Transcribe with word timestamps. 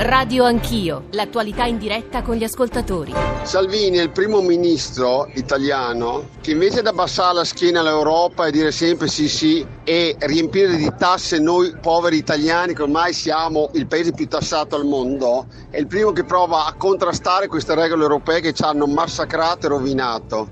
Radio 0.00 0.44
Anch'io, 0.44 1.06
l'attualità 1.10 1.64
in 1.64 1.76
diretta 1.76 2.22
con 2.22 2.36
gli 2.36 2.44
ascoltatori. 2.44 3.12
Salvini 3.42 3.98
è 3.98 4.02
il 4.02 4.10
primo 4.10 4.40
ministro 4.40 5.28
italiano 5.34 6.28
che 6.40 6.52
invece 6.52 6.82
di 6.82 6.86
abbassare 6.86 7.34
la 7.34 7.44
schiena 7.44 7.80
all'Europa 7.80 8.46
e 8.46 8.52
dire 8.52 8.70
sempre 8.70 9.08
sì 9.08 9.28
sì 9.28 9.66
e 9.82 10.14
riempire 10.20 10.76
di 10.76 10.88
tasse 10.96 11.40
noi 11.40 11.74
poveri 11.80 12.16
italiani 12.16 12.74
che 12.74 12.82
ormai 12.82 13.12
siamo 13.12 13.70
il 13.72 13.88
paese 13.88 14.12
più 14.12 14.28
tassato 14.28 14.76
al 14.76 14.84
mondo, 14.84 15.46
è 15.68 15.78
il 15.78 15.88
primo 15.88 16.12
che 16.12 16.22
prova 16.22 16.66
a 16.66 16.74
contrastare 16.74 17.48
queste 17.48 17.74
regole 17.74 18.02
europee 18.02 18.40
che 18.40 18.52
ci 18.52 18.62
hanno 18.62 18.86
massacrato 18.86 19.66
e 19.66 19.68
rovinato. 19.70 20.48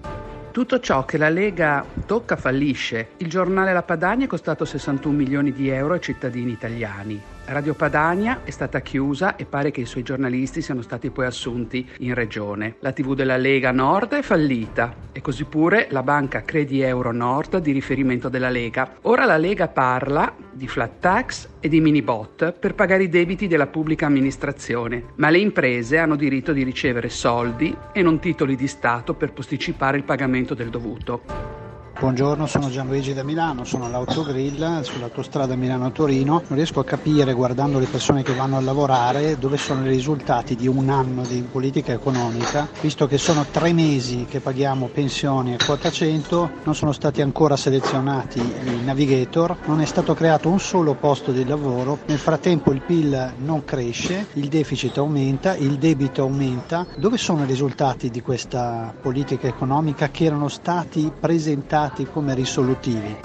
Tutto 0.51 0.81
ciò 0.81 1.05
che 1.05 1.19
la 1.19 1.29
Lega 1.29 1.85
tocca 2.05 2.35
fallisce. 2.35 3.11
Il 3.19 3.29
giornale 3.29 3.73
La 3.73 3.85
Padania 3.85 4.25
è 4.25 4.29
costato 4.29 4.65
61 4.65 5.15
milioni 5.15 5.53
di 5.53 5.69
euro 5.69 5.95
ai 5.95 6.01
cittadini 6.01 6.51
italiani. 6.51 7.35
Radio 7.49 7.75
Padania 7.75 8.41
è 8.43 8.51
stata 8.51 8.81
chiusa 8.81 9.37
e 9.37 9.45
pare 9.45 9.71
che 9.71 9.81
i 9.81 9.87
suoi 9.87 10.03
giornalisti 10.03 10.61
siano 10.61 10.83
stati 10.83 11.11
poi 11.11 11.27
assunti 11.27 11.89
in 11.99 12.13
regione. 12.13 12.75
La 12.81 12.91
TV 12.91 13.15
della 13.15 13.37
Lega 13.37 13.71
Nord 13.71 14.15
è 14.15 14.23
fallita 14.23 14.93
e 15.13 15.21
così 15.21 15.45
pure 15.45 15.87
la 15.91 16.03
banca 16.03 16.43
Credi 16.43 16.81
Euro 16.81 17.13
Nord 17.13 17.59
di 17.59 17.71
riferimento 17.71 18.29
della 18.29 18.51
Lega. 18.51 18.97
Ora 19.03 19.25
la 19.27 19.37
Lega 19.37 19.69
parla 19.69 20.35
di 20.51 20.67
flat 20.67 20.99
tax 20.99 21.49
e 21.61 21.69
di 21.69 21.81
mini 21.81 22.03
bot 22.03 22.51
per 22.51 22.75
pagare 22.75 23.05
i 23.05 23.09
debiti 23.09 23.47
della 23.47 23.69
pubblica 23.69 24.07
amministrazione, 24.07 25.05
ma 25.15 25.31
le 25.31 25.39
imprese 25.39 25.99
hanno 25.99 26.17
diritto 26.17 26.53
di 26.53 26.65
ricevere 26.65 27.09
soldi 27.09 27.77
e 27.93 28.03
non 28.03 28.19
titoli 28.19 28.57
di 28.57 28.67
Stato 28.67 29.15
per 29.15 29.33
posticipare 29.33 29.97
il 29.97 30.03
pagamento 30.03 30.55
del 30.55 30.71
dovuto. 30.71 31.66
Buongiorno, 31.99 32.47
sono 32.47 32.69
Gianluigi 32.69 33.15
da 33.15 33.23
Milano, 33.23 33.65
sono 33.65 33.87
all'autogrill 33.87 34.83
sull'autostrada 34.83 35.57
Milano-Torino. 35.57 36.43
Non 36.47 36.57
riesco 36.59 36.81
a 36.81 36.85
capire, 36.85 37.33
guardando 37.33 37.79
le 37.79 37.87
persone 37.87 38.23
che 38.23 38.35
vanno 38.35 38.59
a 38.59 38.61
lavorare, 38.61 39.39
dove 39.39 39.57
sono 39.57 39.87
i 39.87 39.89
risultati 39.89 40.57
di 40.57 40.69
un 40.69 40.91
anno 40.91 41.23
di 41.23 41.43
politica 41.51 41.93
economica, 41.93 42.69
visto 42.83 43.07
che 43.07 43.17
sono 43.17 43.47
tre 43.51 43.73
mesi 43.73 44.27
che 44.29 44.41
paghiamo 44.41 44.91
pensioni 44.93 45.55
a 45.55 45.65
quota 45.65 45.91
100, 45.91 46.51
non 46.65 46.75
sono 46.75 46.93
stati 46.93 47.23
ancora 47.23 47.57
selezionati 47.57 48.41
i 48.41 48.85
navigator, 48.85 49.57
non 49.65 49.81
è 49.81 49.87
stato 49.87 50.13
creato 50.13 50.51
un 50.51 50.61
solo 50.61 50.93
posto 50.95 51.33
di 51.33 51.47
lavoro, 51.47 52.01
nel 52.07 52.19
frattempo 52.19 52.73
il 52.73 52.83
PIL 52.83 53.33
non 53.39 53.65
cresce, 53.65 54.27
il 54.35 54.49
deficit 54.49 54.99
aumenta, 54.99 55.57
il 55.57 55.79
debito 55.79 56.21
aumenta. 56.21 56.87
Dove 56.95 57.17
sono 57.17 57.45
i 57.45 57.47
risultati 57.47 58.11
di 58.11 58.21
questa 58.21 58.95
politica 59.01 59.49
economica 59.49 60.11
che 60.11 60.25
erano 60.25 60.49
stati 60.49 61.11
presentati? 61.19 61.85
Come 62.13 62.35
risolutivi. 62.35 63.17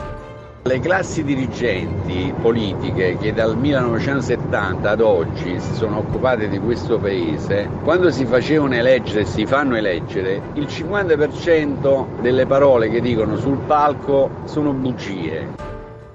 Le 0.63 0.79
classi 0.79 1.23
dirigenti 1.23 2.31
politiche 2.39 3.17
che 3.17 3.33
dal 3.33 3.57
1970 3.57 4.91
ad 4.91 5.01
oggi 5.01 5.59
si 5.59 5.73
sono 5.73 5.97
occupate 5.97 6.47
di 6.47 6.59
questo 6.59 6.99
paese, 6.99 7.67
quando 7.83 8.11
si 8.11 8.25
facevano 8.25 8.75
eleggere 8.75 9.21
e 9.21 9.25
si 9.25 9.47
fanno 9.47 9.75
eleggere, 9.75 10.39
il 10.53 10.65
50% 10.65 12.21
delle 12.21 12.45
parole 12.45 12.89
che 12.89 13.01
dicono 13.01 13.37
sul 13.37 13.57
palco 13.65 14.29
sono 14.45 14.71
bugie. 14.71 15.47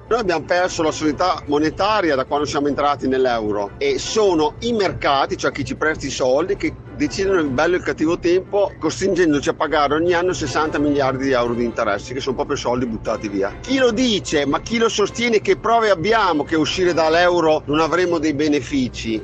Noi 0.09 0.21
abbiamo 0.21 0.45
perso 0.45 0.85
la 0.85 0.93
solidità 0.93 1.43
monetaria 1.47 2.15
da 2.15 2.25
quando 2.25 2.47
siamo 2.47 2.69
entrati 2.69 3.09
nell'euro 3.09 3.73
e 3.79 3.99
sono 3.99 4.55
i 4.61 4.73
mercati, 4.73 5.37
cioè 5.37 5.51
chi 5.51 5.65
ci 5.65 5.75
presta 5.75 6.07
i 6.07 6.11
soldi, 6.11 6.55
che 6.55 6.73
decidono 6.97 7.41
il 7.41 7.49
bello 7.49 7.75
e 7.75 7.79
il 7.79 7.85
cattivo 7.85 8.19
tempo, 8.19 8.73
costringendoci 8.79 9.49
a 9.51 9.55
pagare 9.55 9.95
ogni 9.95 10.15
anno 10.15 10.33
60 10.33 10.79
miliardi 10.79 11.25
di 11.25 11.33
euro 11.33 11.55
di 11.55 11.65
interessi, 11.65 12.15
che 12.15 12.21
sono 12.21 12.35
proprio 12.35 12.57
soldi 12.57 12.87
buttati 12.87 13.29
via. 13.29 13.59
Chi 13.61 13.79
lo 13.79 13.93
dice, 13.93 14.47
ma 14.47 14.61
chi 14.61 14.79
lo 14.79 14.89
sostiene, 14.89 15.41
che 15.41 15.57
prove 15.57 15.91
abbiamo 15.91 16.45
che 16.45 16.57
uscire 16.57 16.93
dall'euro 16.93 17.63
non 17.67 17.81
avremo 17.81 18.19
dei 18.19 18.35
benefici? 18.35 19.23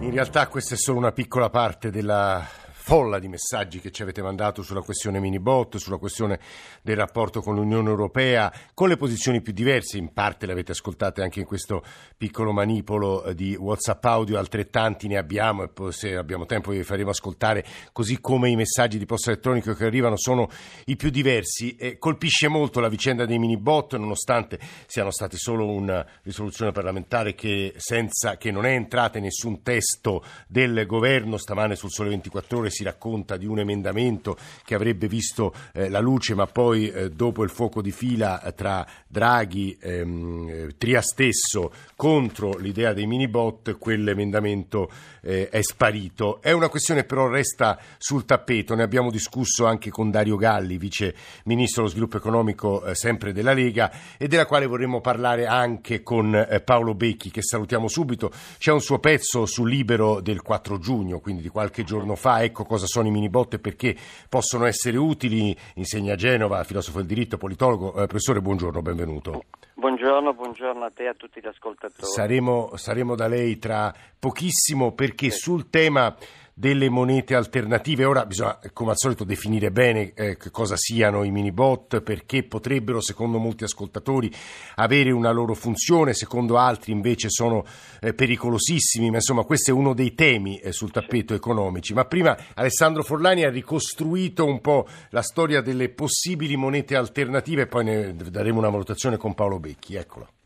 In 0.00 0.10
realtà 0.10 0.46
questa 0.46 0.74
è 0.74 0.78
solo 0.78 0.98
una 0.98 1.12
piccola 1.12 1.50
parte 1.50 1.90
della 1.90 2.46
folla 2.88 3.18
di 3.18 3.28
messaggi 3.28 3.80
che 3.80 3.90
ci 3.90 4.00
avete 4.00 4.22
mandato 4.22 4.62
sulla 4.62 4.80
questione 4.80 5.20
minibot, 5.20 5.76
sulla 5.76 5.98
questione 5.98 6.40
del 6.80 6.96
rapporto 6.96 7.42
con 7.42 7.54
l'Unione 7.54 7.90
Europea, 7.90 8.50
con 8.72 8.88
le 8.88 8.96
posizioni 8.96 9.42
più 9.42 9.52
diverse, 9.52 9.98
in 9.98 10.14
parte 10.14 10.46
le 10.46 10.52
avete 10.52 10.72
ascoltate 10.72 11.20
anche 11.20 11.40
in 11.40 11.44
questo 11.44 11.84
piccolo 12.16 12.50
manipolo 12.50 13.24
eh, 13.24 13.34
di 13.34 13.54
WhatsApp 13.54 14.02
audio, 14.06 14.38
altrettanti 14.38 15.06
ne 15.06 15.18
abbiamo 15.18 15.64
e 15.64 15.68
poi 15.68 15.92
se 15.92 16.16
abbiamo 16.16 16.46
tempo 16.46 16.70
vi 16.70 16.82
faremo 16.82 17.10
ascoltare, 17.10 17.62
così 17.92 18.22
come 18.22 18.48
i 18.48 18.56
messaggi 18.56 18.96
di 18.96 19.04
posta 19.04 19.32
elettronico 19.32 19.74
che 19.74 19.84
arrivano 19.84 20.16
sono 20.16 20.48
i 20.86 20.96
più 20.96 21.10
diversi. 21.10 21.76
E 21.76 21.98
colpisce 21.98 22.48
molto 22.48 22.80
la 22.80 22.88
vicenda 22.88 23.26
dei 23.26 23.38
minibot, 23.38 23.96
nonostante 23.96 24.58
siano 24.86 25.10
state 25.10 25.36
solo 25.36 25.68
una 25.68 26.06
risoluzione 26.22 26.72
parlamentare 26.72 27.34
che, 27.34 27.74
senza, 27.76 28.38
che 28.38 28.50
non 28.50 28.64
è 28.64 28.70
entrata 28.70 29.18
in 29.18 29.24
nessun 29.24 29.60
testo 29.60 30.24
del 30.46 30.86
governo, 30.86 31.36
stamane 31.36 31.76
sul 31.76 31.90
Sole 31.90 32.08
24 32.08 32.56
Ore 32.56 32.76
si 32.78 32.84
racconta 32.84 33.36
di 33.36 33.46
un 33.46 33.58
emendamento 33.58 34.36
che 34.64 34.76
avrebbe 34.76 35.08
visto 35.08 35.52
eh, 35.72 35.88
la 35.88 35.98
luce, 35.98 36.34
ma 36.34 36.46
poi 36.46 36.88
eh, 36.88 37.10
dopo 37.10 37.42
il 37.42 37.50
fuoco 37.50 37.82
di 37.82 37.90
fila 37.90 38.40
eh, 38.40 38.54
tra 38.54 38.86
Draghi, 39.08 39.76
ehm, 39.80 40.76
Tria 40.78 41.00
stesso 41.00 41.72
contro 41.96 42.56
l'idea 42.56 42.92
dei 42.92 43.06
mini 43.06 43.26
bot, 43.26 43.78
quell'emendamento 43.78 44.90
eh, 45.22 45.48
è 45.48 45.60
sparito. 45.60 46.40
È 46.40 46.52
una 46.52 46.68
questione 46.68 47.02
però 47.02 47.26
resta 47.26 47.78
sul 47.98 48.24
tappeto, 48.24 48.76
ne 48.76 48.84
abbiamo 48.84 49.10
discusso 49.10 49.66
anche 49.66 49.90
con 49.90 50.10
Dario 50.12 50.36
Galli, 50.36 50.78
vice 50.78 51.14
ministro 51.44 51.82
dello 51.82 51.92
sviluppo 51.94 52.16
economico 52.18 52.84
eh, 52.84 52.94
sempre 52.94 53.32
della 53.32 53.52
Lega 53.52 53.90
e 54.16 54.28
della 54.28 54.46
quale 54.46 54.66
vorremmo 54.66 55.00
parlare 55.00 55.46
anche 55.46 56.04
con 56.04 56.32
eh, 56.34 56.60
Paolo 56.60 56.94
Becchi 56.94 57.32
che 57.32 57.42
salutiamo 57.42 57.88
subito. 57.88 58.30
C'è 58.58 58.70
un 58.70 58.80
suo 58.80 59.00
pezzo 59.00 59.46
sul 59.46 59.68
Libero 59.68 60.20
del 60.20 60.42
4 60.42 60.78
giugno, 60.78 61.18
quindi 61.18 61.42
di 61.42 61.48
qualche 61.48 61.82
giorno 61.82 62.14
fa, 62.14 62.42
ecco 62.44 62.64
cosa 62.68 62.86
sono 62.86 63.08
i 63.08 63.10
minibot 63.10 63.54
e 63.54 63.58
perché 63.58 63.96
possono 64.28 64.66
essere 64.66 64.96
utili. 64.96 65.56
Insegna 65.74 66.12
a 66.12 66.16
Genova, 66.16 66.62
filosofo 66.62 66.98
del 66.98 67.06
diritto, 67.08 67.36
politologo. 67.36 67.88
Eh, 67.94 68.06
professore, 68.06 68.40
buongiorno, 68.40 68.80
benvenuto. 68.80 69.42
Buongiorno, 69.74 70.34
buongiorno 70.34 70.84
a 70.84 70.90
te 70.90 71.04
e 71.04 71.08
a 71.08 71.14
tutti 71.14 71.40
gli 71.40 71.46
ascoltatori. 71.46 72.06
Saremo, 72.06 72.76
saremo 72.76 73.16
da 73.16 73.26
lei 73.26 73.58
tra 73.58 73.92
pochissimo 74.18 74.92
perché 74.92 75.30
sì. 75.30 75.38
sul 75.38 75.70
tema 75.70 76.14
delle 76.58 76.88
monete 76.88 77.36
alternative. 77.36 78.04
Ora 78.04 78.26
bisogna, 78.26 78.58
come 78.72 78.90
al 78.90 78.96
solito, 78.98 79.22
definire 79.22 79.70
bene 79.70 80.12
eh, 80.12 80.36
cosa 80.50 80.74
siano 80.76 81.22
i 81.22 81.30
mini 81.30 81.52
bot, 81.52 82.00
perché 82.00 82.42
potrebbero, 82.42 83.00
secondo 83.00 83.38
molti 83.38 83.62
ascoltatori, 83.62 84.28
avere 84.74 85.12
una 85.12 85.30
loro 85.30 85.54
funzione, 85.54 86.14
secondo 86.14 86.58
altri 86.58 86.90
invece 86.90 87.28
sono 87.30 87.64
eh, 88.00 88.12
pericolosissimi, 88.12 89.08
ma 89.08 89.16
insomma 89.16 89.44
questo 89.44 89.70
è 89.70 89.74
uno 89.74 89.94
dei 89.94 90.14
temi 90.14 90.58
eh, 90.58 90.72
sul 90.72 90.90
tappeto 90.90 91.32
economici. 91.32 91.94
Ma 91.94 92.06
prima 92.06 92.36
Alessandro 92.54 93.04
Forlani 93.04 93.44
ha 93.44 93.50
ricostruito 93.50 94.44
un 94.44 94.60
po' 94.60 94.88
la 95.10 95.22
storia 95.22 95.60
delle 95.60 95.90
possibili 95.90 96.56
monete 96.56 96.96
alternative 96.96 97.62
e 97.62 97.66
poi 97.68 97.84
ne 97.84 98.14
daremo 98.14 98.58
una 98.58 98.70
valutazione 98.70 99.16
con 99.16 99.32
Paolo 99.34 99.60
Becchi. 99.60 99.94
Eccolo. 99.94 100.37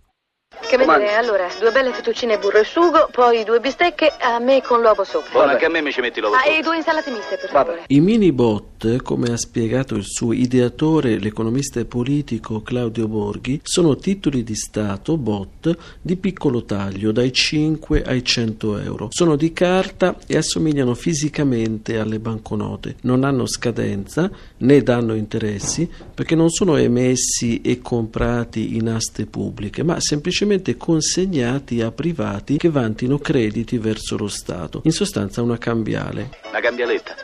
Che 0.61 0.77
vedere, 0.77 1.15
allora, 1.15 1.49
due 1.59 1.71
belle 1.71 1.93
fettuccine 1.93 2.39
burro 2.39 2.59
e 2.59 2.65
sugo, 2.65 3.09
poi 3.11 3.45
due 3.45 3.59
bistecche, 3.59 4.13
a 4.19 4.39
me 4.39 4.63
con 4.63 4.81
l'uovo 4.81 5.05
sopra. 5.05 5.31
Buono, 5.31 5.51
anche 5.53 5.65
a 5.65 5.69
me 5.69 5.83
mi 5.83 5.93
ci 5.93 6.01
metti 6.01 6.21
l'uovo 6.21 6.35
ah, 6.35 6.41
sopra. 6.41 6.57
e 6.57 6.63
due 6.63 6.77
insalate 6.77 7.11
miste, 7.11 7.37
per 7.37 7.51
favore. 7.51 7.85
I 7.89 8.01
mini 8.01 8.33
bot, 8.33 9.03
come 9.03 9.31
ha 9.33 9.37
spiegato 9.37 9.95
il 9.95 10.05
suo 10.05 10.33
ideatore, 10.33 11.19
l'economista 11.19 11.81
e 11.81 11.85
politico 11.85 12.63
Claudio 12.63 13.09
Borghi, 13.09 13.61
sono 13.63 13.97
titoli 13.97 14.45
di 14.45 14.55
Stato 14.55 15.17
bot 15.17 15.77
di 16.01 16.17
piccolo 16.17 16.65
taglio, 16.65 17.13
dai 17.13 17.33
5 17.33 18.03
ai 18.03 18.25
100 18.25 18.79
euro. 18.79 19.09
Sono 19.11 19.37
di 19.37 19.53
carta 19.53 20.17
e 20.27 20.37
assomigliano 20.37 20.95
fisicamente 20.95 21.99
alle 21.99 22.19
banconote. 22.19 22.97
Non 23.03 23.25
hanno 23.25 23.47
scadenza 23.47 24.31
né 24.59 24.83
danno 24.83 25.15
interessi 25.15 25.91
perché 26.15 26.34
non 26.34 26.51
sono 26.51 26.77
emessi 26.77 27.61
e 27.63 27.81
comprati 27.81 28.77
in 28.77 28.89
aste 28.89 29.27
pubbliche, 29.27 29.83
ma 29.83 29.99
semplicemente 29.99 30.41
semplicemente 30.42 30.76
consegnati 30.76 31.80
a 31.83 31.92
privati 31.92 32.56
che 32.56 32.68
vantino 32.68 33.18
crediti 33.18 33.78
verso 33.78 34.16
lo 34.16 34.27
Stato. 34.27 34.80
In 34.84 34.91
sostanza 34.91 35.41
una 35.41 35.56
cambiale. 35.56 36.30
Una 36.48 36.60
cambialetta? 36.60 37.15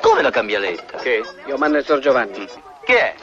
Come 0.00 0.20
una 0.20 0.30
cambialetta? 0.30 0.98
Che? 0.98 1.22
Io 1.46 1.56
mando 1.56 1.78
il 1.78 1.84
Sor 1.84 2.00
Giovanni. 2.00 2.46
Che 2.84 2.98
è? 2.98 3.14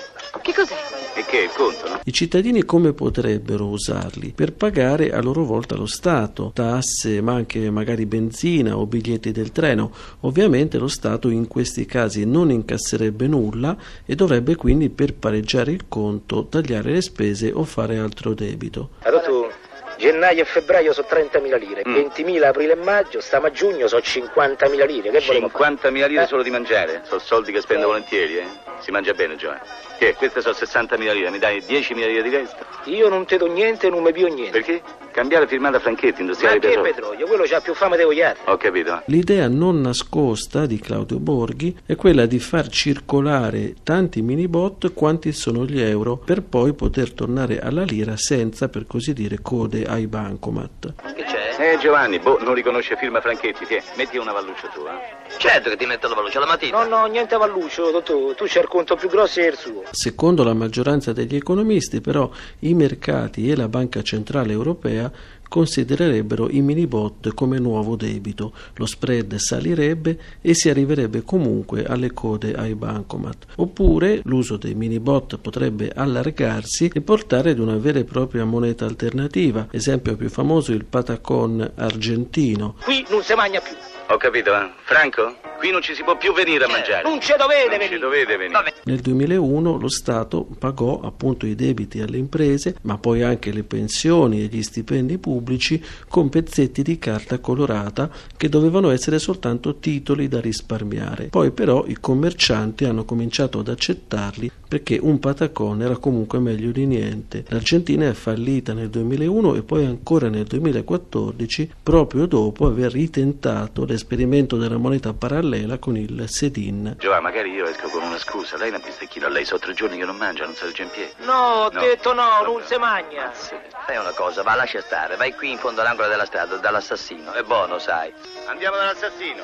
Che 0.46 0.54
cos'è? 0.54 0.76
E 1.16 1.26
che? 1.26 1.38
Il 1.40 1.50
conto, 1.58 1.90
no? 1.90 2.00
I 2.04 2.14
cittadini 2.14 2.66
come 2.66 2.94
potrebbero 2.94 3.66
usarli? 3.66 4.34
Per 4.36 4.54
pagare 4.54 5.12
a 5.12 5.20
loro 5.20 5.44
volta 5.44 5.76
lo 5.76 5.88
Stato, 5.88 6.52
tasse, 6.54 7.20
ma 7.20 7.34
anche 7.34 7.72
magari 7.72 8.06
benzina 8.06 8.78
o 8.78 8.86
biglietti 8.86 9.32
del 9.32 9.52
treno. 9.52 9.92
Ovviamente 10.20 10.78
lo 10.78 10.88
Stato 10.88 11.30
in 11.30 11.48
questi 11.48 11.88
casi 11.88 12.26
non 12.26 12.52
incasserebbe 12.52 13.26
nulla 13.26 13.76
e 14.06 14.14
dovrebbe 14.14 14.56
quindi 14.56 14.92
per 14.92 15.16
pareggiare 15.16 15.72
il 15.72 15.86
conto 15.88 16.46
tagliare 16.46 16.92
le 16.92 17.02
spese 17.02 17.52
o 17.52 17.64
fare 17.64 17.98
altro 17.98 18.36
debito. 18.36 18.90
Allora 19.00 19.24
tu 19.24 19.48
gennaio 19.98 20.42
e 20.42 20.46
febbraio 20.46 20.94
sono 20.94 21.08
30.000 21.10 21.58
lire, 21.58 21.82
Mm. 21.88 21.94
20.000 21.96 22.44
aprile 22.48 22.74
e 22.74 22.76
maggio, 22.76 23.22
stiamo 23.22 23.48
a 23.48 23.52
giugno 23.52 23.88
sono 23.88 24.02
50.000 24.02 24.86
lire. 24.86 25.10
Che 25.12 25.20
volevo 25.26 25.50
fare? 25.50 25.76
50.000 25.76 26.08
lire 26.08 26.24
Eh? 26.24 26.28
solo 26.28 26.44
di 26.44 26.50
mangiare. 26.50 27.02
Sono 27.04 27.20
soldi 27.20 27.52
che 27.52 27.62
spendo 27.62 27.88
volentieri, 27.88 28.38
eh. 28.38 28.48
Si 28.80 28.92
mangia 28.92 29.14
bene, 29.14 29.36
Giovanni. 29.36 29.62
Che? 29.98 30.14
Queste 30.16 30.42
sono 30.42 30.54
60.000 30.54 31.14
lire, 31.14 31.30
mi 31.30 31.40
dai 31.40 31.60
10.000 31.62 31.94
lire 32.08 32.22
di 32.22 32.30
resto? 32.30 32.66
Io 32.86 33.08
non 33.10 33.26
te 33.26 33.38
do 33.38 33.48
niente, 33.48 33.90
non 33.90 34.04
mi 34.04 34.12
pio 34.12 34.28
niente. 34.28 34.52
Perché? 34.62 34.82
Cambiare 35.16 35.48
firmata 35.48 35.80
Franchetti, 35.80 36.16
Ma 36.16 36.20
industriale 36.24 36.60
che 36.60 36.68
petrolio. 36.68 36.92
petrolio? 36.92 37.26
Quello 37.26 37.44
c'ha 37.46 37.62
più 37.62 37.74
fame 37.74 37.96
dei 37.96 38.04
vogliati. 38.04 38.42
Ho 38.48 38.58
capito. 38.58 39.02
L'idea 39.06 39.48
non 39.48 39.80
nascosta 39.80 40.66
di 40.66 40.78
Claudio 40.78 41.20
Borghi 41.20 41.74
è 41.86 41.96
quella 41.96 42.26
di 42.26 42.38
far 42.38 42.68
circolare 42.68 43.76
tanti 43.82 44.22
minibot 44.22 44.92
quanti 44.92 45.32
sono 45.32 45.64
gli 45.66 45.80
euro 45.80 46.18
per 46.18 46.42
poi 46.42 46.74
poter 46.74 47.14
tornare 47.14 47.60
alla 47.62 47.84
lira 47.84 48.18
senza, 48.18 48.68
per 48.68 48.86
così 48.88 49.14
dire, 49.14 49.40
code 49.42 49.86
ai 49.86 50.06
bancomat. 50.08 50.96
Che 51.16 51.24
c'è? 51.24 51.35
Eh, 51.58 51.78
Giovanni, 51.80 52.20
boh, 52.20 52.38
non 52.42 52.54
riconosce 52.54 52.98
firma 52.98 53.22
Franchetti. 53.22 53.66
Tiè, 53.66 53.82
metti 53.96 54.18
una 54.18 54.34
valluccia 54.34 54.68
tua. 54.74 55.00
Certo 55.38 55.70
che 55.70 55.78
ti 55.78 55.86
metto 55.86 56.10
la 56.10 56.16
valuce 56.16 56.38
alla 56.38 56.48
mattina. 56.48 56.84
No, 56.84 56.98
no, 56.98 57.06
niente 57.06 57.38
Valluccio, 57.38 57.92
dottor, 57.92 58.36
tu 58.36 58.44
c'è 58.44 58.60
il 58.60 58.68
conto 58.68 58.96
più 58.96 59.08
grosso 59.08 59.40
e 59.40 59.48
il 59.48 59.58
suo. 59.58 59.84
Secondo 59.92 60.44
la 60.44 60.54
maggioranza 60.54 61.14
degli 61.14 61.36
economisti, 61.36 62.02
però, 62.02 62.30
i 62.60 62.74
mercati 62.74 63.50
e 63.50 63.56
la 63.56 63.70
Banca 63.70 64.02
Centrale 64.02 64.52
Europea 64.52 65.10
considererebbero 65.48 66.50
i 66.50 66.62
minibot 66.62 67.34
come 67.34 67.60
nuovo 67.60 67.96
debito, 67.96 68.54
lo 68.76 68.86
spread 68.86 69.36
salirebbe 69.36 70.20
e 70.42 70.54
si 70.54 70.70
arriverebbe 70.70 71.24
comunque 71.24 71.86
alle 71.86 72.12
code 72.14 72.54
ai 72.54 72.76
bancomat. 72.76 73.46
Oppure 73.58 74.22
l'uso 74.24 74.58
dei 74.58 74.76
minibot 74.76 75.38
potrebbe 75.38 75.92
allargarsi 75.94 76.92
e 76.94 77.02
portare 77.02 77.52
ad 77.52 77.60
una 77.60 77.78
vera 77.78 78.00
e 78.00 78.04
propria 78.04 78.46
moneta 78.46 78.86
alternativa, 78.86 79.68
esempio 79.72 80.16
più 80.16 80.30
famoso 80.30 80.72
il 80.72 80.86
patacon 80.86 81.72
argentino. 81.76 82.76
Qui 82.84 83.06
non 83.10 83.24
si 83.24 83.34
mangia 83.34 83.62
più. 83.62 83.74
Ho 84.10 84.18
capito, 84.18 84.54
eh. 84.54 84.70
Franco? 84.84 85.36
Qui 85.66 85.74
non 85.74 85.82
ci 85.82 85.96
si 85.96 86.04
può 86.04 86.16
più 86.16 86.32
venire 86.32 86.66
a 86.66 86.68
mangiare. 86.68 87.02
Non 87.02 87.20
ci 87.20 87.34
dovete 87.36 87.70
Non 87.70 87.78
venire. 87.80 87.96
ci 87.96 88.00
dovete 88.00 88.38
venire. 88.38 88.74
Nel 88.84 89.00
2001 89.00 89.78
lo 89.80 89.88
Stato 89.88 90.48
pagò 90.60 91.00
appunto 91.02 91.48
i 91.48 91.56
debiti 91.56 92.02
alle 92.02 92.18
imprese, 92.18 92.76
ma 92.84 93.00
poi 93.00 93.24
anche 93.24 93.52
le 93.52 93.64
pensioni 93.64 94.44
e 94.44 94.46
gli 94.46 94.62
stipendi 94.62 95.18
pubblici 95.18 95.84
con 96.08 96.30
pezzetti 96.30 96.84
di 96.84 97.00
carta 97.00 97.40
colorata 97.40 98.12
che 98.38 98.48
dovevano 98.48 98.92
essere 98.92 99.18
soltanto 99.18 99.78
titoli 99.78 100.28
da 100.28 100.40
risparmiare. 100.40 101.30
Poi 101.30 101.50
però 101.50 101.84
i 101.88 101.98
commercianti 102.00 102.86
hanno 102.86 103.04
cominciato 103.04 103.58
ad 103.58 103.68
accettarli 103.68 104.52
perché 104.68 105.00
un 105.02 105.18
patacon 105.18 105.82
era 105.82 105.98
comunque 105.98 106.38
meglio 106.38 106.70
di 106.70 106.86
niente. 106.86 107.44
L'Argentina 107.48 108.08
è 108.08 108.14
fallita 108.14 108.74
nel 108.74 108.92
2001 108.92 109.56
e 109.56 109.64
poi 109.64 109.86
ancora 109.86 110.30
nel 110.30 110.44
2014 110.44 111.72
proprio 111.82 112.28
dopo 112.28 112.68
aver 112.68 112.92
ritentato 112.92 113.84
l'esperimento 113.84 114.58
della 114.58 114.78
moneta 114.78 115.12
parallela 115.14 115.54
con 115.80 115.98
il 115.98 116.26
Sedin. 116.28 116.96
Giovanni, 117.00 117.24
magari 117.24 117.52
io 117.52 117.66
esco 117.66 117.88
con 117.90 118.04
una 118.04 118.18
scusa. 118.18 118.58
Lei 118.58 118.70
ne 118.72 118.78
ha 118.78 118.80
bistecchino 118.80 119.26
a 119.26 119.30
lei. 119.30 119.46
Sono 119.46 119.60
tre 119.60 119.74
giorni 119.74 119.98
che 119.98 120.06
non 120.06 120.16
mangia, 120.18 120.46
non 120.46 120.54
sa 120.54 120.66
il 120.66 120.74
piedi. 120.74 121.12
No, 121.26 121.34
ho 121.34 121.70
No. 121.72 121.80
detto 121.80 122.14
no, 122.14 122.42
non 122.44 122.62
si 122.64 122.76
mangia. 122.78 123.32
Fai 123.32 123.98
una 123.98 124.12
cosa, 124.14 124.42
va, 124.44 124.56
lascia 124.56 124.82
stare. 124.82 125.16
Vai 125.16 125.34
qui 125.34 125.52
in 125.52 125.58
fondo 125.58 125.82
all'angolo 125.82 126.08
della 126.08 126.26
strada, 126.26 126.56
dall'assassino. 126.58 127.32
È 127.34 127.44
buono, 127.44 127.80
sai. 127.80 128.12
Andiamo 128.48 128.76
dall'assassino. 128.78 129.44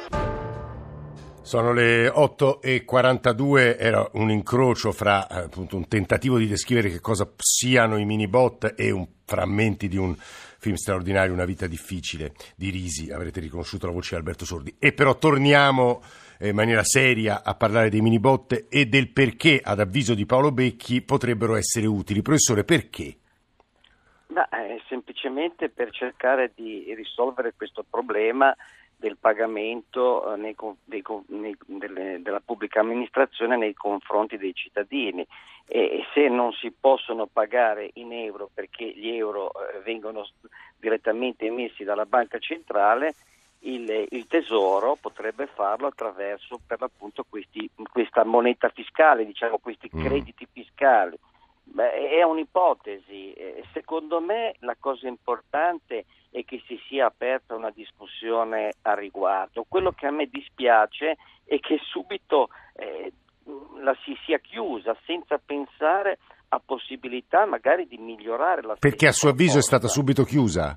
Sono 1.43 1.73
le 1.73 2.07
8 2.07 2.61
e 2.61 2.85
42, 2.85 3.77
era 3.77 4.07
un 4.13 4.29
incrocio 4.29 4.91
fra 4.91 5.27
eh, 5.27 5.37
appunto 5.39 5.75
un 5.75 5.87
tentativo 5.87 6.37
di 6.37 6.47
descrivere 6.47 6.89
che 6.91 6.99
cosa 6.99 7.27
siano 7.37 7.97
i 7.97 8.05
minibot 8.05 8.73
e 8.77 8.91
un 8.91 9.07
frammenti 9.25 9.87
di 9.87 9.97
un 9.97 10.15
film 10.61 10.75
straordinario, 10.75 11.33
Una 11.33 11.45
vita 11.45 11.65
difficile 11.65 12.33
di 12.55 12.69
Risi, 12.69 13.11
avrete 13.11 13.39
riconosciuto 13.39 13.87
la 13.87 13.93
voce 13.93 14.11
di 14.11 14.17
Alberto 14.17 14.45
Sordi. 14.45 14.75
E 14.77 14.93
però 14.93 15.17
torniamo 15.17 16.03
eh, 16.37 16.49
in 16.49 16.55
maniera 16.55 16.83
seria 16.83 17.41
a 17.43 17.55
parlare 17.55 17.89
dei 17.89 17.99
minibot 17.99 18.67
e 18.69 18.85
del 18.85 19.09
perché, 19.09 19.59
ad 19.63 19.79
avviso 19.79 20.13
di 20.13 20.27
Paolo 20.27 20.51
Becchi, 20.51 21.01
potrebbero 21.01 21.55
essere 21.55 21.87
utili. 21.87 22.21
Professore, 22.21 22.63
perché? 22.63 23.17
Ma, 24.27 24.47
eh, 24.49 24.79
semplicemente 24.87 25.69
per 25.69 25.89
cercare 25.89 26.51
di 26.53 26.93
risolvere 26.95 27.53
questo 27.57 27.83
problema 27.89 28.55
del 29.01 29.17
pagamento 29.17 30.33
eh, 30.33 30.37
nei 30.37 30.55
dei 30.85 31.03
nei- 31.29 31.57
delle- 31.65 32.21
della 32.21 32.39
pubblica 32.39 32.79
amministrazione 32.81 33.57
nei 33.57 33.73
confronti 33.73 34.37
dei 34.37 34.53
cittadini 34.53 35.25
e, 35.67 35.79
e 35.79 36.05
se 36.13 36.27
non 36.29 36.53
si 36.53 36.71
possono 36.71 37.25
pagare 37.25 37.89
in 37.95 38.13
euro 38.13 38.49
perché 38.53 38.85
gli 38.85 39.09
euro 39.09 39.49
eh, 39.51 39.79
vengono 39.79 40.27
direttamente 40.77 41.47
emessi 41.47 41.83
dalla 41.83 42.05
banca 42.05 42.37
centrale 42.37 43.15
il, 43.63 44.07
il 44.09 44.27
tesoro 44.27 44.97
potrebbe 44.99 45.47
farlo 45.47 45.87
attraverso 45.87 46.59
per 46.65 46.79
l'appunto 46.79 47.25
questi- 47.27 47.69
questa 47.91 48.23
moneta 48.23 48.69
fiscale, 48.69 49.25
diciamo 49.25 49.57
questi 49.59 49.89
Mm. 49.95 50.03
crediti 50.05 50.47
fiscali. 50.51 51.17
Beh, 51.63 52.09
è 52.09 52.23
un'ipotesi, 52.23 53.33
Eh, 53.33 53.63
secondo 53.71 54.19
me 54.19 54.55
la 54.59 54.75
cosa 54.79 55.07
importante 55.07 55.97
è 55.99 56.05
che 56.31 56.61
si 56.65 56.79
sia 56.87 57.07
aperta 57.07 57.55
una 57.55 57.71
discussione 57.71 58.71
a 58.83 58.93
riguardo. 58.93 59.65
Quello 59.67 59.91
che 59.91 60.07
a 60.07 60.11
me 60.11 60.27
dispiace 60.27 61.17
è 61.43 61.59
che 61.59 61.79
subito 61.83 62.49
eh, 62.75 63.11
la 63.81 63.95
si 64.03 64.17
sia 64.25 64.39
chiusa 64.39 64.95
senza 65.05 65.39
pensare 65.43 66.19
a 66.49 66.61
possibilità 66.63 67.45
magari 67.45 67.87
di 67.87 67.97
migliorare 67.97 68.61
la 68.61 68.75
Perché 68.79 69.07
a 69.07 69.11
suo 69.11 69.29
avviso 69.29 69.57
è 69.57 69.61
stata 69.61 69.87
subito 69.87 70.23
chiusa? 70.23 70.75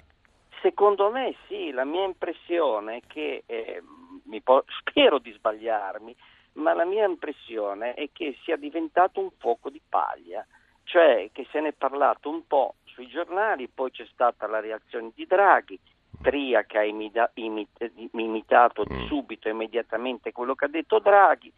Secondo 0.60 1.10
me 1.10 1.34
sì, 1.46 1.70
la 1.70 1.84
mia 1.84 2.04
impressione 2.04 2.96
è 2.96 3.00
che, 3.06 3.42
eh, 3.46 3.82
mi 4.24 4.40
po- 4.40 4.64
spero 4.80 5.18
di 5.18 5.32
sbagliarmi, 5.32 6.16
ma 6.54 6.72
la 6.74 6.84
mia 6.84 7.06
impressione 7.06 7.94
è 7.94 8.08
che 8.12 8.36
sia 8.44 8.56
diventato 8.56 9.20
un 9.20 9.30
fuoco 9.38 9.68
di 9.68 9.80
paglia, 9.86 10.46
cioè 10.84 11.28
che 11.32 11.46
se 11.50 11.60
ne 11.60 11.68
è 11.68 11.72
parlato 11.72 12.30
un 12.30 12.46
po' 12.46 12.76
sui 12.94 13.06
giornali, 13.08 13.68
poi 13.68 13.90
c'è 13.90 14.06
stata 14.12 14.46
la 14.46 14.60
reazione 14.60 15.10
di 15.14 15.26
Draghi, 15.26 15.78
Tria 16.22 16.62
che 16.64 16.78
ha 16.78 16.84
imita- 16.84 17.30
imit- 17.34 17.90
imitato 18.12 18.86
Mm. 18.90 19.06
subito, 19.08 19.48
immediatamente 19.48 20.32
quello 20.32 20.54
che 20.54 20.64
ha 20.64 20.68
detto 20.68 20.98
Draghi 21.00 21.52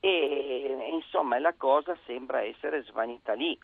e 0.00 0.88
insomma 0.92 1.38
la 1.38 1.54
cosa 1.56 1.96
sembra 2.04 2.42
essere 2.42 2.82
svanita 2.82 3.32
lì, 3.32 3.58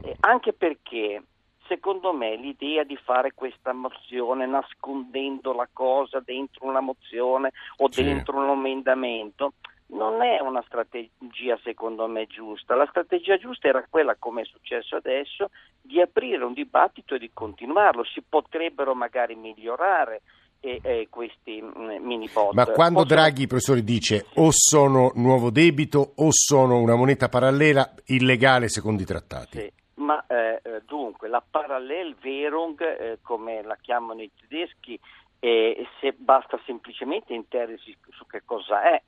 Eh, 0.00 0.14
anche 0.20 0.52
perché 0.52 1.24
secondo 1.66 2.12
me 2.12 2.36
l'idea 2.36 2.84
di 2.84 2.96
fare 2.96 3.32
questa 3.34 3.72
mozione 3.72 4.46
nascondendo 4.46 5.52
la 5.52 5.68
cosa 5.72 6.20
dentro 6.20 6.66
una 6.66 6.78
mozione 6.78 7.50
o 7.78 7.90
Sì. 7.90 8.04
dentro 8.04 8.36
un 8.38 8.48
emendamento 8.50 9.54
non 9.88 10.22
è 10.22 10.40
una 10.40 10.62
strategia 10.66 11.58
secondo 11.62 12.06
me 12.06 12.26
giusta. 12.26 12.74
La 12.74 12.86
strategia 12.88 13.36
giusta 13.36 13.68
era 13.68 13.86
quella, 13.88 14.16
come 14.18 14.42
è 14.42 14.44
successo 14.44 14.96
adesso, 14.96 15.50
di 15.80 16.00
aprire 16.00 16.44
un 16.44 16.52
dibattito 16.52 17.14
e 17.14 17.18
di 17.18 17.30
continuarlo. 17.32 18.04
Si 18.04 18.22
potrebbero 18.26 18.94
magari 18.94 19.34
migliorare 19.34 20.22
eh, 20.60 20.80
eh, 20.82 21.06
questi 21.08 21.62
mm, 21.62 22.04
mini 22.04 22.28
bot. 22.32 22.52
Ma 22.52 22.66
quando 22.66 23.02
Possono- 23.02 23.20
Draghi, 23.20 23.46
professore, 23.46 23.82
dice 23.82 24.26
o 24.34 24.48
sono 24.50 25.12
nuovo 25.14 25.50
debito 25.50 26.12
o 26.16 26.28
sono 26.30 26.80
una 26.80 26.94
moneta 26.94 27.28
parallela 27.28 27.94
illegale 28.06 28.68
secondo 28.68 29.02
i 29.02 29.06
trattati. 29.06 29.58
Sì, 29.58 29.72
ma 29.94 30.24
eh, 30.26 30.60
eh, 30.62 30.82
dunque 30.84 31.28
la 31.28 31.42
Parallelwährung, 31.48 32.80
eh, 32.82 33.18
come 33.22 33.62
la 33.62 33.76
chiamano 33.80 34.20
i 34.20 34.30
tedeschi, 34.38 34.98
eh, 35.38 35.86
se 36.00 36.12
basta 36.12 36.60
semplicemente 36.66 37.32
intendersi 37.32 37.96
su 38.10 38.26
che 38.26 38.42
cosa 38.44 38.82
è. 38.82 39.02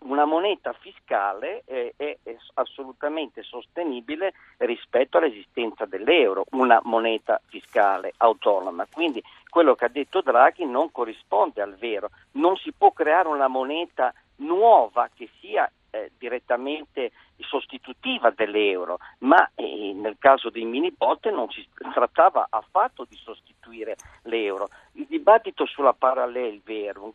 Una 0.00 0.24
moneta 0.24 0.72
fiscale 0.72 1.62
eh, 1.66 1.94
è, 1.96 2.16
è 2.22 2.36
assolutamente 2.54 3.42
sostenibile 3.42 4.32
rispetto 4.58 5.18
all'esistenza 5.18 5.84
dell'euro, 5.84 6.46
una 6.50 6.80
moneta 6.82 7.40
fiscale 7.46 8.12
autonoma. 8.16 8.86
Quindi 8.90 9.22
quello 9.48 9.74
che 9.74 9.84
ha 9.84 9.88
detto 9.88 10.20
Draghi 10.20 10.64
non 10.64 10.90
corrisponde 10.90 11.62
al 11.62 11.76
vero. 11.76 12.10
Non 12.32 12.56
si 12.56 12.72
può 12.72 12.90
creare 12.90 13.28
una 13.28 13.46
moneta 13.46 14.12
nuova 14.36 15.08
che 15.14 15.28
sia 15.40 15.70
eh, 15.90 16.10
direttamente 16.18 17.12
sostitutiva 17.38 18.30
dell'euro, 18.30 18.98
ma 19.20 19.50
eh, 19.54 19.92
nel 19.94 20.16
caso 20.18 20.50
dei 20.50 20.64
mini 20.64 20.92
bot 20.92 21.28
non 21.30 21.48
si 21.50 21.66
trattava 21.92 22.46
affatto 22.50 23.06
di 23.08 23.16
sostituire 23.16 23.96
l'euro. 24.22 24.68
Il 24.92 25.06
dibattito 25.08 25.66
sulla 25.66 25.92
Parallelwährung, 25.92 27.12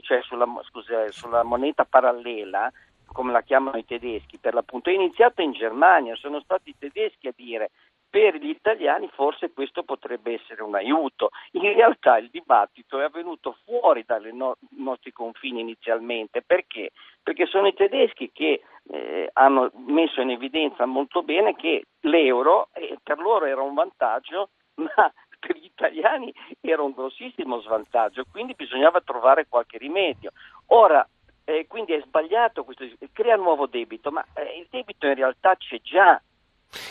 cioè 0.00 0.22
sulla, 0.22 0.46
scusa, 0.68 1.10
sulla 1.10 1.42
moneta 1.42 1.84
parallela, 1.84 2.72
come 3.06 3.32
la 3.32 3.42
chiamano 3.42 3.76
i 3.76 3.84
tedeschi, 3.84 4.38
per 4.38 4.54
l'appunto, 4.54 4.90
è 4.90 4.92
iniziato 4.92 5.42
in 5.42 5.52
Germania, 5.52 6.16
sono 6.16 6.40
stati 6.40 6.70
i 6.70 6.76
tedeschi 6.78 7.28
a 7.28 7.34
dire 7.34 7.70
per 8.08 8.36
gli 8.36 8.48
italiani 8.48 9.10
forse 9.12 9.52
questo 9.52 9.82
potrebbe 9.82 10.32
essere 10.32 10.62
un 10.62 10.74
aiuto. 10.74 11.30
In 11.52 11.74
realtà 11.74 12.16
il 12.16 12.30
dibattito 12.30 12.98
è 12.98 13.04
avvenuto 13.04 13.58
fuori 13.64 14.04
dai 14.06 14.34
no- 14.34 14.56
nostri 14.76 15.12
confini 15.12 15.60
inizialmente, 15.60 16.40
perché? 16.40 16.92
Perché 17.26 17.46
sono 17.46 17.66
i 17.66 17.74
tedeschi 17.74 18.30
che 18.32 18.62
eh, 18.88 19.30
hanno 19.32 19.72
messo 19.88 20.20
in 20.20 20.30
evidenza 20.30 20.86
molto 20.86 21.24
bene 21.24 21.56
che 21.56 21.86
l'euro 22.02 22.68
eh, 22.72 22.98
per 23.02 23.18
loro 23.18 23.46
era 23.46 23.62
un 23.62 23.74
vantaggio, 23.74 24.50
ma 24.78 25.12
per 25.40 25.56
gli 25.56 25.64
italiani 25.64 26.32
era 26.60 26.82
un 26.82 26.92
grossissimo 26.92 27.60
svantaggio, 27.62 28.26
quindi 28.30 28.54
bisognava 28.54 29.00
trovare 29.00 29.48
qualche 29.48 29.76
rimedio. 29.76 30.30
Ora, 30.66 31.04
eh, 31.42 31.66
quindi 31.66 31.94
è 31.94 32.02
sbagliato 32.06 32.62
questo, 32.62 32.84
crea 33.12 33.34
nuovo 33.34 33.66
debito, 33.66 34.12
ma 34.12 34.24
eh, 34.34 34.60
il 34.60 34.68
debito 34.70 35.08
in 35.08 35.14
realtà 35.14 35.56
c'è 35.56 35.80
già. 35.82 36.22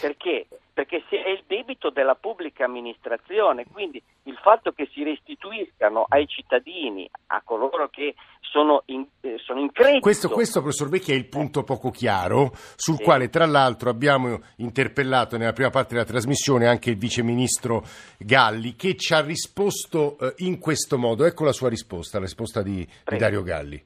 Perché? 0.01 0.47
Perché 0.73 1.03
è 1.07 1.29
il 1.29 1.43
debito 1.47 1.89
della 1.89 2.15
pubblica 2.15 2.65
amministrazione, 2.65 3.65
quindi 3.71 4.01
il 4.23 4.37
fatto 4.41 4.71
che 4.71 4.89
si 4.91 5.03
restituiscano 5.03 6.05
ai 6.09 6.27
cittadini, 6.27 7.09
a 7.27 7.41
coloro 7.43 7.87
che 7.87 8.15
sono 8.41 8.83
in, 8.87 9.05
eh, 9.21 9.37
sono 9.37 9.59
in 9.59 9.71
credito. 9.71 9.99
Questo, 9.99 10.29
questo, 10.29 10.61
professor 10.61 10.89
Vecchi, 10.89 11.11
è 11.11 11.15
il 11.15 11.27
punto 11.27 11.63
poco 11.63 11.91
chiaro, 11.91 12.51
sul 12.75 12.97
sì. 12.97 13.03
quale 13.03 13.29
tra 13.29 13.45
l'altro 13.45 13.89
abbiamo 13.89 14.41
interpellato 14.57 15.37
nella 15.37 15.53
prima 15.53 15.69
parte 15.69 15.93
della 15.93 16.05
trasmissione 16.05 16.67
anche 16.67 16.89
il 16.89 16.97
viceministro 16.97 17.83
Galli, 18.17 18.75
che 18.75 18.95
ci 18.95 19.13
ha 19.13 19.21
risposto 19.21 20.17
eh, 20.19 20.33
in 20.37 20.59
questo 20.59 20.97
modo. 20.97 21.25
Ecco 21.25 21.43
la 21.43 21.53
sua 21.53 21.69
risposta, 21.69 22.17
la 22.17 22.25
risposta 22.25 22.61
di, 22.61 22.85
di 23.05 23.17
Dario 23.17 23.43
Galli. 23.43 23.83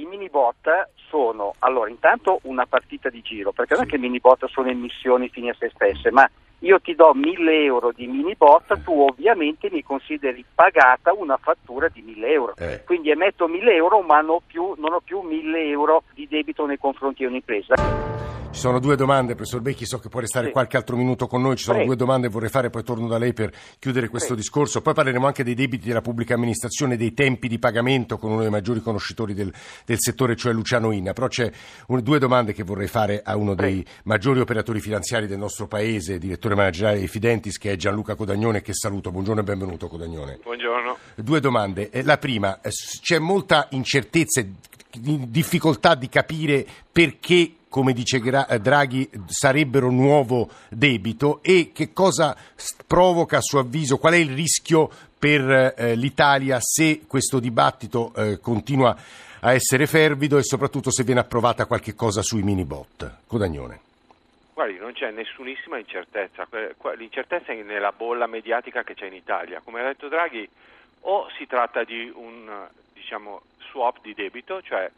I 0.00 0.06
mini 0.06 0.30
bot 0.30 0.88
sono, 1.10 1.54
allora, 1.58 1.90
intanto 1.90 2.38
una 2.44 2.64
partita 2.64 3.10
di 3.10 3.20
giro, 3.20 3.52
perché 3.52 3.74
non 3.74 3.82
è 3.82 3.86
che 3.86 3.96
i 3.96 3.98
mini 3.98 4.18
bot 4.18 4.46
sono 4.46 4.70
emissioni 4.70 5.28
fini 5.28 5.50
a 5.50 5.56
se 5.58 5.70
stesse, 5.74 6.10
ma 6.10 6.28
io 6.60 6.80
ti 6.80 6.94
do 6.94 7.12
1000 7.12 7.64
euro 7.64 7.92
di 7.92 8.06
mini 8.06 8.34
bot, 8.34 8.82
tu 8.82 8.98
ovviamente 8.98 9.68
mi 9.70 9.82
consideri 9.82 10.42
pagata 10.54 11.12
una 11.12 11.36
fattura 11.36 11.88
di 11.88 12.00
1000 12.00 12.26
euro. 12.28 12.54
Eh. 12.56 12.82
Quindi 12.86 13.10
emetto 13.10 13.46
1000 13.46 13.74
euro 13.74 14.00
ma 14.00 14.22
non 14.22 14.36
ho, 14.36 14.42
più, 14.46 14.72
non 14.78 14.94
ho 14.94 15.00
più 15.00 15.20
1000 15.20 15.68
euro 15.68 16.04
di 16.14 16.26
debito 16.26 16.64
nei 16.64 16.78
confronti 16.78 17.22
di 17.22 17.28
un'impresa. 17.28 18.09
Ci 18.52 18.58
sono 18.58 18.80
due 18.80 18.96
domande, 18.96 19.36
professor 19.36 19.60
Becchi, 19.60 19.86
so 19.86 20.00
che 20.00 20.08
può 20.08 20.18
restare 20.18 20.46
sì. 20.46 20.52
qualche 20.52 20.76
altro 20.76 20.96
minuto 20.96 21.28
con 21.28 21.40
noi, 21.40 21.54
ci 21.54 21.62
sono 21.62 21.76
Prego. 21.76 21.94
due 21.94 22.04
domande 22.04 22.26
che 22.26 22.32
vorrei 22.32 22.50
fare, 22.50 22.68
poi 22.68 22.82
torno 22.82 23.06
da 23.06 23.16
lei 23.16 23.32
per 23.32 23.52
chiudere 23.78 24.08
questo 24.08 24.34
Prego. 24.34 24.42
discorso. 24.42 24.82
Poi 24.82 24.92
parleremo 24.92 25.24
anche 25.24 25.44
dei 25.44 25.54
debiti 25.54 25.86
della 25.86 26.00
pubblica 26.00 26.34
amministrazione, 26.34 26.96
dei 26.96 27.14
tempi 27.14 27.46
di 27.46 27.60
pagamento 27.60 28.18
con 28.18 28.32
uno 28.32 28.40
dei 28.40 28.50
maggiori 28.50 28.80
conoscitori 28.80 29.34
del, 29.34 29.52
del 29.84 29.98
settore, 30.00 30.34
cioè 30.34 30.52
Luciano 30.52 30.90
Inna. 30.90 31.12
Però 31.12 31.28
c'è 31.28 31.48
un, 31.86 32.02
due 32.02 32.18
domande 32.18 32.52
che 32.52 32.64
vorrei 32.64 32.88
fare 32.88 33.22
a 33.24 33.36
uno 33.36 33.54
dei 33.54 33.86
maggiori 34.02 34.40
operatori 34.40 34.80
finanziari 34.80 35.28
del 35.28 35.38
nostro 35.38 35.68
paese, 35.68 36.18
direttore 36.18 36.56
manageriale 36.56 36.98
di 36.98 37.06
Fidentis, 37.06 37.56
che 37.56 37.70
è 37.70 37.76
Gianluca 37.76 38.16
Codagnone, 38.16 38.62
che 38.62 38.74
saluto. 38.74 39.12
Buongiorno 39.12 39.42
e 39.42 39.44
benvenuto 39.44 39.86
Codagnone. 39.86 40.40
Buongiorno. 40.42 40.96
Due 41.14 41.38
domande. 41.38 41.90
Eh, 41.90 42.02
la 42.02 42.18
prima, 42.18 42.60
eh, 42.60 42.70
c'è 43.00 43.20
molta 43.20 43.68
incertezza 43.70 44.40
e 44.40 44.50
difficoltà 44.90 45.94
di 45.94 46.08
capire 46.08 46.66
perché 46.90 47.52
come 47.70 47.92
dice 47.92 48.18
eh, 48.18 48.58
Draghi, 48.58 49.08
sarebbero 49.26 49.90
nuovo 49.90 50.50
debito 50.68 51.38
e 51.42 51.70
che 51.72 51.92
cosa 51.92 52.36
provoca 52.86 53.38
a 53.38 53.40
suo 53.40 53.60
avviso, 53.60 53.96
qual 53.96 54.14
è 54.14 54.16
il 54.16 54.34
rischio 54.34 54.90
per 55.18 55.74
eh, 55.76 55.94
l'Italia 55.94 56.58
se 56.60 57.02
questo 57.06 57.38
dibattito 57.38 58.12
eh, 58.16 58.40
continua 58.40 58.96
a 59.42 59.52
essere 59.52 59.86
fervido 59.86 60.36
e 60.36 60.42
soprattutto 60.42 60.90
se 60.90 61.04
viene 61.04 61.20
approvata 61.20 61.66
qualche 61.66 61.94
cosa 61.94 62.22
sui 62.22 62.42
mini 62.42 62.64
bot. 62.64 63.18
Codagnone. 63.26 63.80
Guardi, 64.52 64.76
non 64.78 64.92
c'è 64.92 65.10
nessunissima 65.10 65.78
incertezza, 65.78 66.46
l'incertezza 66.96 67.52
è 67.52 67.62
nella 67.62 67.92
bolla 67.92 68.26
mediatica 68.26 68.82
che 68.82 68.94
c'è 68.94 69.06
in 69.06 69.14
Italia. 69.14 69.62
Come 69.64 69.80
ha 69.80 69.84
detto 69.84 70.08
Draghi, 70.08 70.46
o 71.02 71.28
si 71.38 71.46
tratta 71.46 71.84
di 71.84 72.12
un 72.14 72.68
diciamo, 72.92 73.42
swap 73.70 74.02
di 74.02 74.12
debito, 74.12 74.60
cioè 74.60 74.90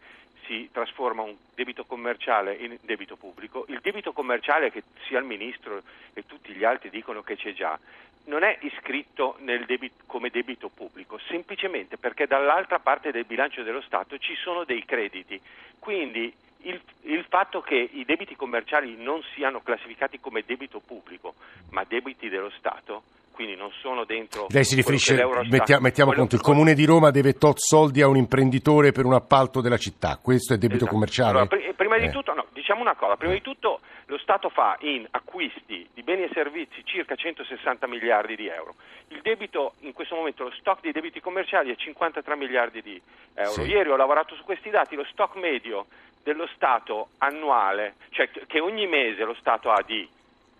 si 0.47 0.69
trasforma 0.73 1.23
un 1.23 1.35
debito 1.55 1.85
commerciale 1.85 2.55
in 2.55 2.77
debito 2.83 3.17
pubblico, 3.17 3.65
il 3.69 3.81
debito 3.81 4.13
commerciale 4.13 4.71
che 4.71 4.83
sia 5.07 5.19
il 5.19 5.25
Ministro 5.25 5.83
e 6.13 6.25
tutti 6.27 6.53
gli 6.53 6.65
altri 6.65 6.91
dicono 6.91 7.23
che 7.23 7.37
c'è 7.37 7.53
già, 7.53 7.79
non 8.25 8.43
è 8.43 8.57
iscritto 8.61 9.37
debito, 9.67 10.05
come 10.07 10.31
debito 10.31 10.69
pubblico, 10.69 11.19
semplicemente 11.29 11.97
perché 11.97 12.27
dall'altra 12.27 12.79
parte 12.79 13.11
del 13.11 13.25
bilancio 13.25 13.63
dello 13.63 13.83
Stato 13.83 14.19
ci 14.19 14.35
sono 14.37 14.65
dei 14.65 14.85
crediti. 14.85 15.41
Quindi 15.79 16.33
il, 16.63 16.81
il, 17.03 17.25
fatto 17.29 17.61
che 17.61 17.91
i 17.93 18.05
debiti 18.05 18.37
commerciali 18.37 18.97
non 18.97 19.23
siano 19.35 19.61
classificati 19.61 20.21
come 20.21 20.45
debito 20.47 20.81
pubblico, 20.81 21.35
ma 21.71 21.85
debiti 21.85 22.29
dello 22.29 22.51
Stato, 22.51 23.03
quindi 23.33 23.57
non 23.57 23.71
sono 23.81 24.05
dentro. 24.05 24.47
Lei 24.51 24.65
si 24.65 24.75
riferisce, 24.75 25.21
mettia, 25.49 25.81
mettiamo 25.81 26.12
conto, 26.12 26.35
il 26.35 26.41
Comune 26.41 26.75
di 26.75 26.85
Roma 26.85 27.11
deve 27.11 27.35
tot 27.35 27.59
soldi 27.59 28.01
a 28.03 28.09
un 28.09 28.17
imprenditore 28.17 28.93
per 28.93 29.05
un 29.05 29.15
appalto 29.15 29.61
della 29.61 29.79
città, 29.79 30.19
questo 30.23 30.55
è 30.55 30.57
debito 30.57 30.85
esatto. 30.85 30.93
commerciale? 30.93 31.31
Allora, 31.31 31.47
pr- 31.47 31.75
prima 31.75 31.97
eh. 31.97 32.01
di 32.01 32.11
tutto, 32.11 32.35
no, 32.35 32.47
diciamo 32.53 32.81
una 32.81 32.95
cosa, 32.95 33.17
prima 33.17 33.33
di 33.33 33.43
tutto 33.43 33.81
lo 34.07 34.19
Stato 34.19 34.51
fa 34.51 34.77
in 34.81 35.07
acquisti 35.11 35.89
di 35.93 36.03
beni 36.03 36.25
e 36.25 36.31
servizi 36.33 36.83
circa 36.85 37.15
160 37.15 37.87
miliardi 37.87 38.37
di 38.37 38.47
euro. 38.47 38.75
Il 39.09 39.21
debito, 39.23 39.75
in 39.81 39.93
questo 39.93 40.15
momento, 40.15 40.45
lo 40.45 40.53
stock 40.53 40.83
di 40.83 40.93
debiti 40.93 41.21
commerciali 41.21 41.71
è 41.71 41.77
53 41.77 42.37
miliardi 42.37 42.83
di 42.83 43.01
euro. 43.35 43.62
Sì. 43.62 43.71
Ieri 43.71 43.89
ho 43.89 43.97
lavorato 43.97 44.35
su 44.35 44.45
questi 44.45 44.71
dati, 44.71 44.97
lo 44.97 45.05
stock 45.11 45.37
medio 45.37 45.87
dello 46.23 46.47
Stato 46.55 47.09
annuale, 47.19 47.95
cioè 48.11 48.29
che 48.31 48.61
ogni 48.61 48.87
mese 48.87 49.25
lo 49.25 49.35
Stato 49.35 49.71
ha 49.71 49.83
di 49.83 50.09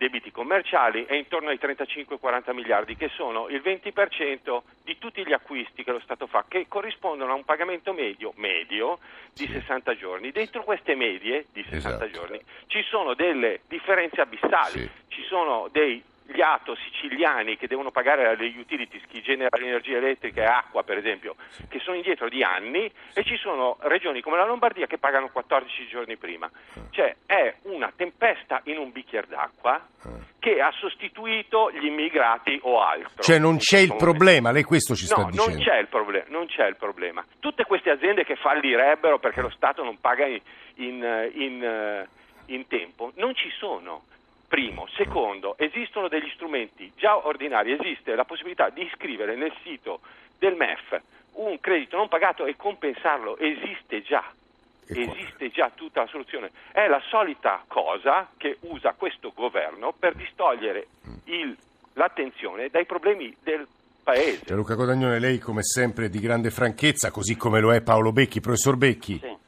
debiti 0.03 0.33
commerciali 0.33 1.05
è 1.05 1.15
intorno 1.15 1.51
ai 1.51 1.61
35-40 1.63 2.53
miliardi, 2.53 2.97
che 2.97 3.09
sono 3.15 3.49
il 3.49 3.63
20% 3.65 4.63
di 4.83 4.99
tutti 4.99 5.25
gli 5.25 5.33
acquisti 5.33 5.85
che 5.85 5.93
lo 5.93 6.01
Stato 6.01 6.27
fa, 6.27 6.45
che 6.49 6.67
corrispondono 6.67 7.31
a 7.31 7.37
un 7.37 7.45
pagamento 7.45 7.93
medio, 7.93 8.33
medio 8.35 8.99
di 9.33 9.47
sì. 9.47 9.53
60 9.53 9.95
giorni. 9.95 10.33
Dentro 10.33 10.65
queste 10.65 10.97
medie 10.97 11.47
di 11.53 11.63
60 11.63 12.05
esatto. 12.05 12.11
giorni 12.11 12.41
ci 12.67 12.83
sono 12.83 13.15
delle 13.15 13.61
differenze 13.69 14.21
abissali, 14.21 14.81
sì. 14.81 14.91
ci 15.07 15.23
sono 15.23 15.69
dei 15.71 16.03
gli 16.33 16.41
ATO 16.41 16.75
siciliani 16.75 17.57
che 17.57 17.67
devono 17.67 17.91
pagare 17.91 18.37
le 18.37 18.55
utilities, 18.59 19.03
chi 19.07 19.23
genera 19.23 19.57
l'energia 19.59 19.97
elettrica 19.97 20.43
e 20.43 20.47
acqua 20.47 20.83
per 20.83 20.99
esempio, 20.99 21.37
che 21.69 21.79
sono 21.81 21.97
indietro 21.97 22.29
di 22.29 22.43
anni 22.43 22.91
e 23.15 23.25
ci 23.25 23.37
sono 23.37 23.77
regioni 23.81 24.21
come 24.21 24.37
la 24.37 24.47
Lombardia 24.47 24.87
che 24.87 24.99
pagano 24.99 25.29
14 25.31 25.87
giorni 25.89 26.17
prima. 26.17 26.51
Cioè 26.91 27.17
è 27.27 27.55
una 27.63 27.93
tempesta 27.95 28.61
in 28.65 28.79
un 28.79 28.91
bicchiere 28.91 29.27
d'acqua 29.29 29.81
che 30.39 30.61
ha 30.61 30.73
sostituito 30.73 31.71
gli 31.71 31.87
immigrati 31.87 32.59
o 32.63 32.81
altro. 32.81 33.23
Cioè 33.23 33.39
non 33.39 33.59
c'è 33.59 33.79
il 33.79 33.95
problema, 33.95 34.51
lei 34.51 34.65
questo 34.65 34.97
ci 34.97 35.07
sta 35.07 35.23
no, 35.23 35.31
dicendo? 35.31 35.53
Non 35.53 35.63
c'è, 35.63 35.79
il 35.79 35.87
problema, 35.87 36.25
non 36.29 36.47
c'è 36.47 36.67
il 36.67 36.77
problema. 36.77 37.25
Tutte 37.39 37.65
queste 37.65 37.91
aziende 37.91 38.25
che 38.25 38.35
fallirebbero 38.35 39.21
perché 39.21 39.41
lo 39.41 39.51
Stato 39.51 39.85
non 39.85 40.01
paga 40.01 40.27
in, 40.27 40.41
in, 40.77 41.31
in, 41.35 42.07
in 42.47 42.67
tempo, 42.67 43.13
non 43.15 43.37
ci 43.37 43.51
sono 43.57 44.03
Primo. 44.53 44.87
Secondo, 44.97 45.57
esistono 45.57 46.09
degli 46.09 46.29
strumenti 46.35 46.93
già 46.95 47.27
ordinari, 47.27 47.73
esiste 47.73 48.15
la 48.15 48.27
possibilità 48.27 48.69
di 48.69 48.83
iscrivere 48.83 49.35
nel 49.35 49.51
sito 49.63 50.01
del 50.39 50.57
MEF 50.57 51.01
un 51.37 51.59
credito 51.59 51.97
non 51.97 52.09
pagato 52.09 52.45
e 52.45 52.55
compensarlo, 52.55 53.39
esiste 53.39 54.03
già. 54.03 54.23
Esiste 54.85 55.49
già 55.49 55.71
tutta 55.75 56.03
la 56.03 56.07
soluzione. 56.07 56.51
È 56.71 56.87
la 56.87 57.01
solita 57.09 57.65
cosa 57.67 58.29
che 58.37 58.59
usa 58.61 58.93
questo 58.93 59.33
governo 59.35 59.95
per 59.99 60.13
distogliere 60.15 60.87
il, 61.25 61.57
l'attenzione 61.95 62.69
dai 62.69 62.85
problemi 62.85 63.35
del 63.43 63.67
paese. 64.05 64.53
Luca 64.55 64.77
Codagnone, 64.77 65.19
lei 65.19 65.39
come 65.39 65.63
sempre 65.63 66.11
di 66.11 66.21
grande 66.21 66.51
franchezza, 66.51 67.11
così 67.11 67.39
come 67.39 67.59
lo 67.59 67.73
è 67.73 67.81
Paolo 67.81 68.13
Becchi, 68.13 68.41
professor 68.41 68.77
Becchi. 68.77 69.19
Sì. 69.19 69.41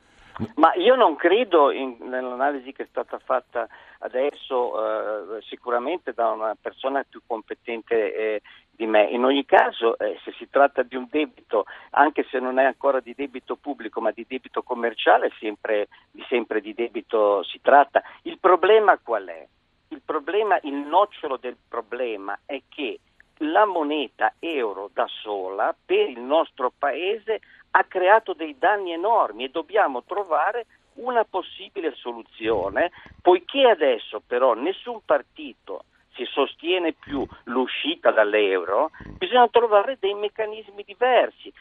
Ma 0.56 0.74
io 0.74 0.96
non 0.96 1.14
credo 1.14 1.70
in, 1.70 1.96
nell'analisi 2.00 2.72
che 2.72 2.84
è 2.84 2.86
stata 2.88 3.18
fatta 3.18 3.68
adesso, 4.04 5.36
eh, 5.36 5.42
sicuramente 5.42 6.12
da 6.12 6.30
una 6.30 6.56
persona 6.60 7.04
più 7.08 7.22
competente 7.26 8.14
eh, 8.14 8.42
di 8.70 8.86
me. 8.86 9.04
In 9.04 9.24
ogni 9.24 9.44
caso, 9.44 9.98
eh, 9.98 10.18
se 10.22 10.32
si 10.32 10.48
tratta 10.50 10.82
di 10.82 10.96
un 10.96 11.06
debito, 11.10 11.64
anche 11.90 12.26
se 12.30 12.38
non 12.38 12.58
è 12.58 12.64
ancora 12.64 13.00
di 13.00 13.14
debito 13.14 13.56
pubblico, 13.56 14.00
ma 14.00 14.10
di 14.10 14.26
debito 14.28 14.62
commerciale, 14.62 15.32
sempre, 15.38 15.88
sempre 16.28 16.60
di 16.60 16.74
debito 16.74 17.42
si 17.44 17.60
tratta. 17.60 18.02
Il 18.22 18.38
problema 18.38 18.98
qual 18.98 19.26
è? 19.26 19.46
Il 19.88 20.02
problema, 20.04 20.58
il 20.62 20.74
nocciolo 20.74 21.36
del 21.36 21.56
problema 21.68 22.38
è 22.44 22.60
che 22.68 22.98
la 23.38 23.64
moneta 23.64 24.34
euro 24.38 24.90
da 24.92 25.06
sola 25.08 25.74
per 25.84 26.08
il 26.08 26.20
nostro 26.20 26.72
paese 26.76 27.40
ha 27.72 27.84
creato 27.84 28.32
dei 28.32 28.56
danni 28.58 28.92
enormi 28.92 29.44
e 29.44 29.50
dobbiamo 29.50 30.04
trovare 30.04 30.66
una 30.96 31.24
possibile 31.24 31.92
soluzione, 31.96 32.90
poiché 33.20 33.68
adesso 33.68 34.22
però 34.26 34.54
nessun 34.54 35.00
partito 35.04 35.84
si 36.14 36.24
sostiene 36.26 36.92
più 36.92 37.26
l'uscita 37.44 38.10
dall'euro, 38.10 38.90
bisogna 39.18 39.48
trovare 39.48 39.96
dei 39.98 40.14
meccanismi 40.14 40.84
diversi. 40.84 41.52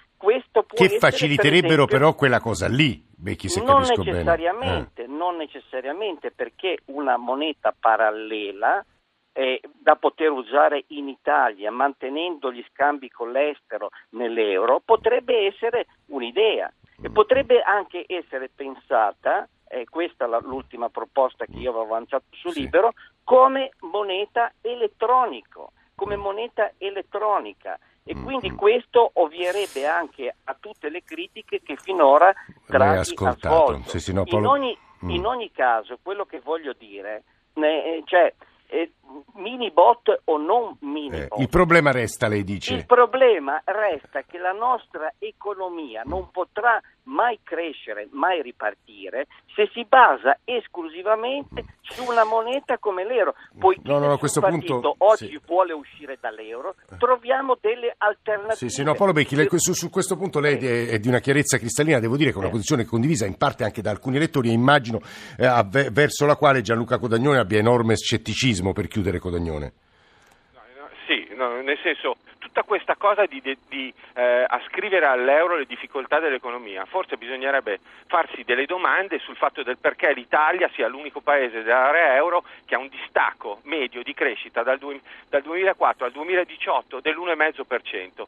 che 0.73 0.89
faciliterebbero 0.99 1.83
esempio, 1.83 1.97
però 1.97 2.13
quella 2.13 2.39
cosa 2.39 2.67
lì, 2.67 3.03
Becchi, 3.09 3.49
se 3.49 3.61
non 3.61 3.81
capisco 3.81 4.03
necessariamente, 4.03 5.03
bene. 5.03 5.13
Eh. 5.13 5.17
Non 5.17 5.35
necessariamente, 5.37 6.31
perché 6.31 6.79
una 6.85 7.17
moneta 7.17 7.75
parallela 7.77 8.85
eh, 9.33 9.59
da 9.79 9.95
poter 9.95 10.29
usare 10.29 10.85
in 10.89 11.09
Italia 11.09 11.71
mantenendo 11.71 12.51
gli 12.51 12.63
scambi 12.71 13.09
con 13.09 13.31
l'estero 13.31 13.89
nell'euro 14.09 14.79
potrebbe 14.85 15.47
essere 15.47 15.87
un'idea 16.07 16.71
e 17.03 17.09
potrebbe 17.09 17.61
anche 17.61 18.05
essere 18.07 18.49
pensata, 18.53 19.47
eh, 19.67 19.85
questa 19.89 20.25
è 20.25 20.41
l'ultima 20.41 20.89
proposta 20.89 21.45
che 21.45 21.57
io 21.57 21.69
avevo 21.69 21.83
avanzato 21.85 22.25
su 22.31 22.49
Libero, 22.49 22.93
come 23.23 23.71
moneta 23.79 24.51
elettronico 24.61 25.71
come 25.95 26.15
moneta 26.15 26.71
elettronica 26.79 27.77
e 28.03 28.15
quindi 28.15 28.51
questo 28.51 29.11
ovvierebbe 29.13 29.85
anche 29.85 30.35
a 30.43 30.57
tutte 30.59 30.89
le 30.89 31.03
critiche 31.03 31.61
che 31.61 31.77
finora 31.77 32.33
Draghi 32.65 32.97
ha 32.97 33.03
svolto. 33.03 33.81
Sì, 33.85 33.99
sì, 33.99 34.11
no, 34.11 34.21
in, 34.21 34.27
Paolo- 34.27 34.49
ogni, 34.49 34.77
Mm. 35.03 35.09
in 35.09 35.25
ogni 35.25 35.51
caso, 35.51 35.99
quello 36.01 36.25
che 36.25 36.39
voglio 36.39 36.73
dire, 36.73 37.23
eh, 37.55 38.01
cioè, 38.05 38.33
eh, 38.67 38.93
mini 39.35 39.71
bot 39.71 40.21
o 40.25 40.37
non 40.37 40.75
mini 40.81 41.17
Eh, 41.21 41.27
bot, 41.27 41.39
il 41.39 41.49
problema 41.49 41.91
resta, 41.91 42.27
lei 42.27 42.39
il 42.39 42.45
dice. 42.45 42.83
problema 42.85 43.61
resta 43.65 44.21
che 44.23 44.37
la 44.37 44.51
nostra 44.53 45.13
economia 45.19 46.03
non 46.05 46.29
potrà 46.31 46.81
mai 47.05 47.39
crescere, 47.43 48.07
mai 48.11 48.41
ripartire 48.41 49.27
se 49.53 49.69
si 49.73 49.85
basa 49.85 50.37
esclusivamente 50.45 51.65
su 51.81 52.03
una 52.09 52.23
moneta 52.23 52.77
come 52.77 53.05
l'euro. 53.05 53.35
Poiché 53.59 53.81
No, 53.83 53.99
no, 53.99 54.07
no, 54.07 54.17
questo 54.17 54.39
punto, 54.41 54.95
oggi 54.99 55.27
sì. 55.27 55.39
vuole 55.45 55.73
uscire 55.73 56.17
dall'euro, 56.19 56.75
troviamo 56.97 57.57
delle 57.59 57.93
alternative. 57.97 58.55
Sì, 58.55 58.69
sì, 58.69 58.83
no, 58.83 58.93
Paolo 58.95 59.11
Becchi, 59.11 59.35
lei- 59.35 59.49
su, 59.51 59.73
su 59.73 59.89
questo 59.89 60.15
punto 60.15 60.39
lei 60.39 60.57
è, 60.57 60.87
è 60.91 60.99
di 60.99 61.07
una 61.09 61.19
chiarezza 61.19 61.57
cristallina, 61.57 61.99
devo 61.99 62.15
dire 62.17 62.29
che 62.31 62.37
è 62.37 62.39
una 62.39 62.49
posizione 62.49 62.85
condivisa 62.85 63.25
in 63.25 63.37
parte 63.37 63.63
anche 63.65 63.81
da 63.81 63.91
alcuni 63.91 64.15
elettori 64.15 64.49
e 64.49 64.53
immagino 64.53 65.01
eh, 65.37 65.45
avve- 65.45 65.89
verso 65.91 66.25
la 66.25 66.35
quale 66.37 66.61
Gianluca 66.61 66.97
Codagnone 66.97 67.37
abbia 67.37 67.59
enorme 67.59 67.95
scetticismo 67.97 68.71
per 68.71 68.87
chiudere 68.87 69.02
Codagnone. 70.51 70.91
Sì, 71.05 71.27
no, 71.35 71.61
nel 71.61 71.77
senso, 71.79 72.17
tutta 72.39 72.63
questa 72.63 72.95
cosa 72.95 73.25
di, 73.25 73.41
di- 73.41 73.57
di, 73.67 73.93
eh, 74.15 74.45
ascrivere 74.47 75.05
all'euro 75.05 75.55
le 75.57 75.65
difficoltà 75.65 76.19
dell'economia, 76.19 76.85
forse 76.85 77.17
bisognerebbe 77.17 77.79
farsi 78.07 78.43
delle 78.43 78.65
domande 78.65 79.19
sul 79.19 79.35
fatto 79.35 79.63
del 79.63 79.77
perché 79.77 80.13
l'Italia 80.13 80.69
sia 80.73 80.87
l'unico 80.87 81.19
paese 81.19 81.63
dell'area 81.63 82.15
euro 82.15 82.43
che 82.65 82.75
ha 82.75 82.79
un 82.79 82.87
distacco 82.87 83.59
medio 83.63 84.01
di 84.03 84.13
crescita 84.13 84.63
dal, 84.63 84.77
due- 84.77 85.01
dal 85.29 85.41
2004 85.41 86.05
al 86.05 86.11
2018 86.11 86.99
dell'1,5% 87.01 88.25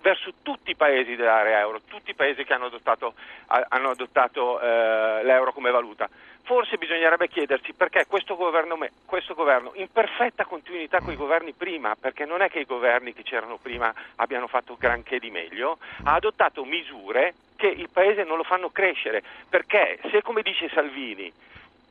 verso 0.00 0.32
tutti 0.42 0.70
i 0.70 0.76
paesi 0.76 1.16
dell'area 1.16 1.58
euro, 1.60 1.80
tutti 1.88 2.10
i 2.10 2.14
paesi 2.14 2.44
che 2.44 2.52
hanno 2.52 2.66
adottato, 2.66 3.14
ha- 3.46 3.66
hanno 3.68 3.90
adottato, 3.90 4.60
eh, 4.60 5.20
l'euro 5.24 5.52
come 5.52 5.70
valuta. 5.70 6.08
Forse 6.46 6.76
bisognerebbe 6.78 7.26
chiedersi 7.28 7.72
perché 7.72 8.06
questo 8.06 8.36
governo, 8.36 8.78
questo 9.04 9.34
governo, 9.34 9.72
in 9.74 9.90
perfetta 9.90 10.44
continuità 10.44 11.00
con 11.00 11.12
i 11.12 11.16
governi 11.16 11.52
prima, 11.52 11.96
perché 12.00 12.24
non 12.24 12.40
è 12.40 12.48
che 12.48 12.60
i 12.60 12.64
governi 12.64 13.12
che 13.12 13.24
c'erano 13.24 13.56
prima 13.60 13.92
abbiano 14.16 14.46
fatto 14.46 14.76
granché 14.78 15.18
di 15.18 15.32
meglio, 15.32 15.78
ha 16.04 16.14
adottato 16.14 16.64
misure 16.64 17.34
che 17.56 17.66
il 17.66 17.88
paese 17.92 18.22
non 18.22 18.36
lo 18.36 18.44
fanno 18.44 18.70
crescere, 18.70 19.24
perché 19.48 19.98
se 20.12 20.22
come 20.22 20.42
dice 20.42 20.68
Salvini 20.72 21.32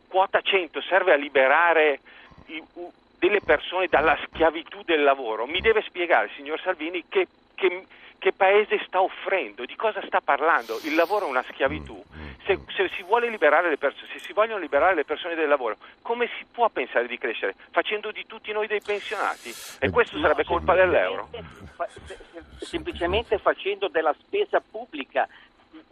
quota 0.07 0.39
100 0.39 0.79
serve 0.83 1.11
a 1.11 1.17
liberare 1.17 1.99
i- 2.45 2.63
u- 2.75 2.91
delle 3.19 3.41
persone 3.41 3.87
dalla 3.87 4.17
schiavitù 4.25 4.83
del 4.83 5.03
lavoro, 5.03 5.47
mi 5.47 5.59
deve 5.59 5.81
spiegare, 5.81 6.29
signor 6.37 6.61
Salvini, 6.61 7.03
che, 7.09 7.27
che- 7.55 7.85
che 8.17 8.31
paese 8.31 8.81
sta 8.87 9.01
offrendo, 9.01 9.65
di 9.65 9.75
cosa 9.75 10.01
sta 10.05 10.21
parlando. 10.21 10.79
Il 10.83 10.95
lavoro 10.95 11.25
è 11.25 11.29
una 11.29 11.43
schiavitù. 11.51 12.01
Se, 12.45 12.59
se 12.75 12.89
si 12.95 13.01
vuole 13.01 13.29
liberare 13.29 13.69
le 13.69 13.77
persone, 13.77 14.07
se 14.13 14.19
si 14.19 14.31
vogliono 14.31 14.59
liberare 14.59 14.93
le 14.93 15.03
persone 15.03 15.33
del 15.33 15.47
lavoro, 15.47 15.77
come 16.03 16.29
si 16.37 16.45
può 16.51 16.69
pensare 16.69 17.07
di 17.07 17.17
crescere? 17.17 17.55
Facendo 17.71 18.11
di 18.11 18.25
tutti 18.27 18.51
noi 18.51 18.67
dei 18.67 18.81
pensionati? 18.81 19.51
E 19.79 19.89
questo 19.89 20.19
sarebbe 20.19 20.43
colpa 20.43 20.75
dell'euro. 20.75 21.29
Semplicemente 22.59 23.39
facendo 23.39 23.87
della 23.87 24.15
spesa 24.19 24.61
pubblica 24.61 25.27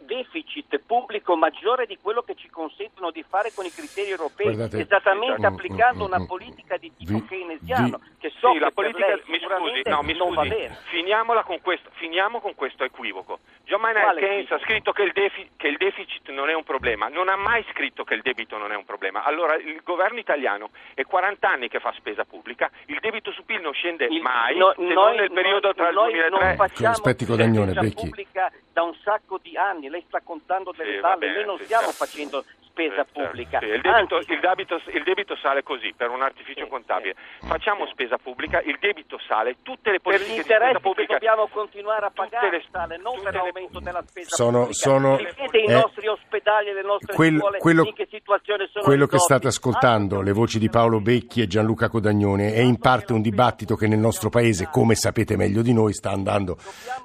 deficit 0.04 0.78
pubblico 0.86 1.36
maggiore 1.36 1.86
di 1.86 1.98
quello 2.00 2.22
che 2.22 2.34
ci 2.34 2.48
consentono 2.50 3.10
di 3.10 3.24
fare 3.28 3.52
con 3.54 3.64
i 3.64 3.70
criteri 3.70 4.10
europei, 4.10 4.54
Guardate- 4.54 4.80
esattamente 4.82 5.40
Mm, 5.40 5.44
applicando 5.52 6.04
mm, 6.04 6.06
una 6.06 6.18
mm, 6.20 6.24
politica 6.26 6.76
di 6.76 6.92
tipo 6.96 7.12
vi- 7.18 7.24
keynesiano, 7.26 7.98
vi- 7.98 8.10
che 8.18 8.30
so 8.38 8.52
Sì, 8.52 8.58
la 8.58 8.68
che 8.68 8.72
politica, 8.74 9.06
lei 9.06 9.22
mi 9.26 9.38
scusi, 9.40 9.82
no, 9.88 10.02
mi 10.02 10.12
non 10.16 10.34
va 10.34 10.42
scusi, 10.42 10.54
bene. 10.54 10.78
finiamola 10.84 11.42
con 11.42 11.60
questo, 11.60 11.90
finiamo 11.94 12.40
con 12.40 12.54
questo 12.54 12.84
equivoco. 12.84 13.38
John 13.64 13.80
Maynard 13.80 14.04
Quale 14.04 14.20
Keynes 14.20 14.50
ha 14.50 14.58
scritto 14.60 14.92
che 14.92 15.02
il, 15.02 15.12
defi- 15.12 15.50
che 15.56 15.68
il 15.68 15.76
deficit 15.78 16.28
non 16.30 16.48
è 16.50 16.54
un 16.54 16.64
problema, 16.64 17.08
non 17.08 17.28
ha 17.28 17.36
mai 17.36 17.64
scritto 17.70 18.04
che 18.04 18.14
il 18.14 18.20
debito 18.22 18.58
non 18.58 18.72
è 18.72 18.76
un 18.76 18.84
problema. 18.84 19.24
Allora 19.24 19.54
il 19.56 19.80
governo 19.82 20.18
italiano 20.18 20.70
è 20.94 21.02
40 21.04 21.48
anni 21.48 21.68
che 21.68 21.80
fa 21.80 21.92
spesa 21.96 22.24
pubblica, 22.24 22.70
il 22.86 22.98
debito 23.00 23.32
su 23.32 23.44
PIL 23.44 23.60
non 23.60 23.72
scende 23.72 24.04
Il- 24.06 24.20
mai, 24.20 24.56
no- 24.56 24.72
se 24.76 24.82
noi- 24.82 24.92
non 24.94 25.14
nel 25.16 25.32
periodo 25.32 25.68
noi- 25.68 25.74
tra 25.76 25.88
il 25.88 25.94
noi 25.94 26.12
2003 26.12 26.46
non 26.46 26.56
facciamo 26.56 26.90
Aspetti 26.90 27.24
Codagnone, 27.24 27.72
Becchi. 27.72 27.94
pubblica 27.94 28.52
da 28.72 28.82
un 28.82 28.94
sacco 29.02 29.38
di 29.40 29.56
anni, 29.56 29.88
lei 29.94 30.04
sta 30.08 30.20
contando 30.20 30.72
delle 30.76 30.96
Sì, 30.96 31.00
bene, 31.16 31.34
noi 31.34 31.44
non 31.46 31.58
sì, 31.58 31.64
stiamo 31.64 31.90
certo. 31.92 32.04
facendo 32.04 32.44
spesa 32.74 33.06
Sì, 33.06 33.14
certo, 33.14 33.20
pubblica. 33.22 33.58
sì. 33.60 33.66
Il, 33.66 33.80
debito, 33.80 34.16
Anzi, 34.16 34.32
il 34.32 34.40
debito- 34.40 34.82
il 34.90 35.02
debito 35.04 35.36
sale 35.36 35.62
così 35.62 35.94
per 35.96 36.10
un 36.10 36.22
artificio 36.22 36.64
Sì, 36.64 36.68
contabile. 36.68 37.14
sì, 37.38 37.46
Facciamo 37.46 37.86
sì. 37.86 37.92
spesa 37.92 38.18
pubblica, 38.18 38.60
il 38.60 38.76
debito 38.80 39.16
sale, 39.28 39.56
tutte 39.62 39.90
le 39.92 40.00
per 40.00 40.18
politiche 40.18 40.32
gli 40.34 40.42
di 40.42 40.42
spesa 40.42 40.80
pubblica 40.80 41.12
dobbiamo 41.14 41.46
continuare 41.48 42.06
a 42.06 42.10
pagare, 42.10 42.50
le- 42.50 42.64
sale, 42.70 42.98
non 42.98 43.14
per 43.22 43.32
le- 43.32 43.38
l'aumento 43.38 43.78
della 43.78 44.02
spesa 44.04 44.34
Sono- 44.34 44.58
pubblica. 44.66 44.74
sono- 44.82 45.18
i 45.20 45.64
eh, 45.64 45.72
nostri 45.72 46.06
ospedali 46.08 46.68
e 46.70 46.72
le 46.74 46.82
nostre 46.82 47.14
quello- 47.14 47.38
scuole 47.38 47.58
quello- 47.58 47.84
in 47.86 47.94
che 47.94 48.08
situazione 48.10 48.66
sono 48.72 48.84
Quello 48.84 49.06
che 49.06 49.18
state 49.18 49.46
ascoltando, 49.46 50.20
le 50.20 50.32
voci 50.32 50.58
di 50.58 50.68
Paolo 50.68 51.00
Becchi 51.00 51.42
e 51.42 51.46
Gianluca 51.46 51.88
Codagnone, 51.88 52.52
è 52.54 52.60
in 52.60 52.78
parte 52.78 53.12
un 53.12 53.22
dibattito 53.22 53.76
che 53.76 53.86
nel 53.86 53.98
nostro 54.00 54.30
paese, 54.30 54.68
come 54.70 54.94
sapete 54.96 55.36
meglio 55.36 55.62
di 55.62 55.72
noi, 55.72 55.92
sta 55.94 56.10
andando, 56.10 56.56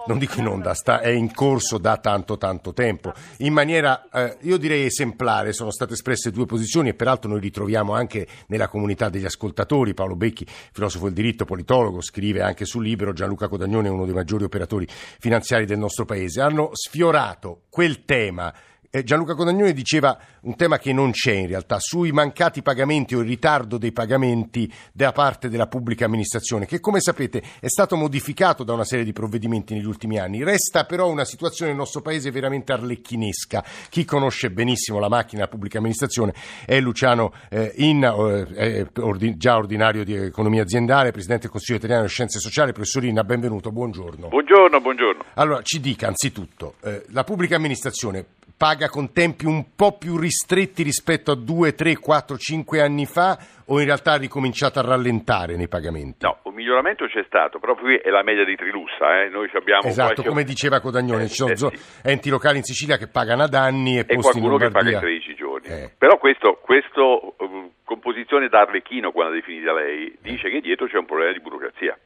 non 0.07 0.17
dico 0.17 0.39
in 0.39 0.47
onda, 0.47 0.73
sta- 0.73 0.99
è 0.99 1.09
in 1.09 1.31
corso 1.33 1.77
da 1.77 1.97
tanto 1.97 2.37
tanto 2.37 2.73
tempo. 2.73 3.13
In 3.39 3.53
maniera, 3.53 4.07
eh, 4.11 4.37
io 4.41 4.57
direi 4.57 4.85
esemplare, 4.85 5.53
sono 5.59 5.71
state 5.71 5.91
espresse 5.91 6.31
due 6.31 6.45
posizioni 6.45 6.87
e 6.87 6.93
peraltro 6.93 7.29
noi 7.29 7.41
ritroviamo 7.41 7.93
anche 7.93 8.25
nella 8.47 8.69
comunità 8.69 9.09
degli 9.09 9.25
ascoltatori. 9.25 9.93
Paolo 9.93 10.15
Becchi, 10.15 10.45
filosofo 10.47 11.05
del 11.05 11.13
diritto, 11.13 11.43
politologo, 11.43 12.01
scrive 12.01 12.41
anche 12.41 12.63
sul 12.63 12.83
libro, 12.83 13.11
Gianluca 13.11 13.49
Codagnone 13.49 13.89
è 13.89 13.91
uno 13.91 14.05
dei 14.05 14.13
maggiori 14.13 14.45
operatori 14.45 14.87
finanziari 14.87 15.65
del 15.65 15.77
nostro 15.77 16.05
paese. 16.05 16.39
Hanno 16.39 16.69
sfiorato 16.71 17.63
quel 17.69 18.05
tema 18.05 18.53
Gianluca 18.91 19.35
Codagnone 19.35 19.71
diceva 19.71 20.17
un 20.41 20.55
tema 20.55 20.79
che 20.79 20.91
non 20.93 21.11
c'è 21.11 21.33
in 21.33 21.47
realtà, 21.47 21.77
sui 21.79 22.11
mancati 22.11 22.63
pagamenti 22.63 23.13
o 23.13 23.19
il 23.19 23.27
ritardo 23.27 23.77
dei 23.77 23.91
pagamenti 23.91 24.71
da 24.91 25.11
parte 25.11 25.47
della 25.47 25.67
pubblica 25.67 26.05
amministrazione, 26.05 26.65
che 26.65 26.79
come 26.79 26.99
sapete 26.99 27.43
è 27.59 27.67
stato 27.67 27.95
modificato 27.95 28.63
da 28.63 28.73
una 28.73 28.83
serie 28.83 29.05
di 29.05 29.13
provvedimenti 29.13 29.75
negli 29.75 29.85
ultimi 29.85 30.17
anni. 30.17 30.43
Resta 30.43 30.85
però 30.85 31.07
una 31.07 31.23
situazione 31.23 31.69
nel 31.69 31.79
nostro 31.79 32.01
paese 32.01 32.31
veramente 32.31 32.71
arlecchinesca. 32.71 33.63
Chi 33.89 34.05
conosce 34.05 34.49
benissimo 34.49 34.97
la 34.97 35.07
macchina 35.07 35.41
della 35.41 35.51
pubblica 35.51 35.77
amministrazione 35.77 36.33
è 36.65 36.79
Luciano 36.79 37.31
eh, 37.49 37.71
Inna, 37.75 38.15
eh, 38.55 38.87
ordi- 39.01 39.37
già 39.37 39.55
ordinario 39.55 40.03
di 40.03 40.15
economia 40.15 40.63
aziendale, 40.63 41.11
presidente 41.11 41.43
del 41.43 41.51
Consiglio 41.51 41.77
italiano 41.77 42.03
di 42.03 42.09
scienze 42.09 42.39
sociali. 42.39 42.71
Professor 42.71 43.05
Inna, 43.05 43.23
benvenuto, 43.23 43.71
buongiorno. 43.71 44.29
Buongiorno, 44.29 44.81
buongiorno. 44.81 45.23
Allora, 45.35 45.61
ci 45.61 45.79
dica 45.79 46.07
anzitutto, 46.07 46.73
eh, 46.81 47.05
la 47.09 47.23
pubblica 47.23 47.55
amministrazione 47.55 48.25
paga 48.59 48.89
con 48.89 49.13
tempi 49.13 49.45
un 49.45 49.73
po' 49.73 49.97
più 49.97 50.17
ristretti 50.17 50.83
rispetto 50.83 51.31
a 51.31 51.35
2, 51.37 51.75
3, 51.75 51.95
4, 51.95 52.35
5 52.37 52.81
anni 52.81 53.05
fa 53.05 53.39
o 53.67 53.79
in 53.79 53.85
realtà 53.85 54.11
ha 54.11 54.17
ricominciato 54.17 54.79
a 54.79 54.81
rallentare 54.81 55.55
nei 55.55 55.69
pagamenti? 55.69 56.25
No, 56.25 56.39
un 56.43 56.53
miglioramento 56.55 57.05
c'è 57.05 57.23
stato, 57.25 57.59
però 57.59 57.75
qui 57.75 57.95
è 57.95 58.09
la 58.09 58.21
media 58.21 58.43
di 58.43 58.57
Trilussa, 58.57 59.21
eh. 59.23 59.29
noi 59.29 59.49
abbiamo 59.53 59.83
Esatto, 59.87 60.13
qualche- 60.15 60.29
come 60.29 60.43
diceva 60.43 60.81
Codagnone, 60.81 61.27
ci 61.29 61.35
sono 61.35 61.53
Eh, 61.53 61.55
zo- 61.55 61.71
sì. 61.73 61.79
enti 62.03 62.29
locali 62.29 62.57
in 62.57 62.63
Sicilia 62.63 62.97
che 62.97 63.07
pagano 63.07 63.43
ad 63.43 63.53
anni 63.53 63.95
e, 63.95 63.99
e 63.99 64.15
posti 64.15 64.39
in 64.39 64.43
qualcuno 64.43 64.57
che 64.57 64.71
paga 64.71 64.87
in 64.89 64.91
Lombardia. 64.95 64.99
13 64.99 65.35
giorni. 65.35 65.67
Eh. 65.69 65.91
Però 65.97 66.17
questo, 66.17 66.59
questo 66.61 67.35
eh, 67.39 67.69
composizione 67.85 68.49
d'Arlecchino, 68.49 69.13
quando 69.13 69.31
l'ha 69.35 69.39
definita 69.39 69.71
lei, 69.71 70.13
dice 70.21 70.49
che 70.49 70.59
dietro 70.59 70.85
c'è 70.87 70.97
un 70.97 71.05
problema 71.05 71.31
di 71.31 71.39
burocrazia. 71.39 71.97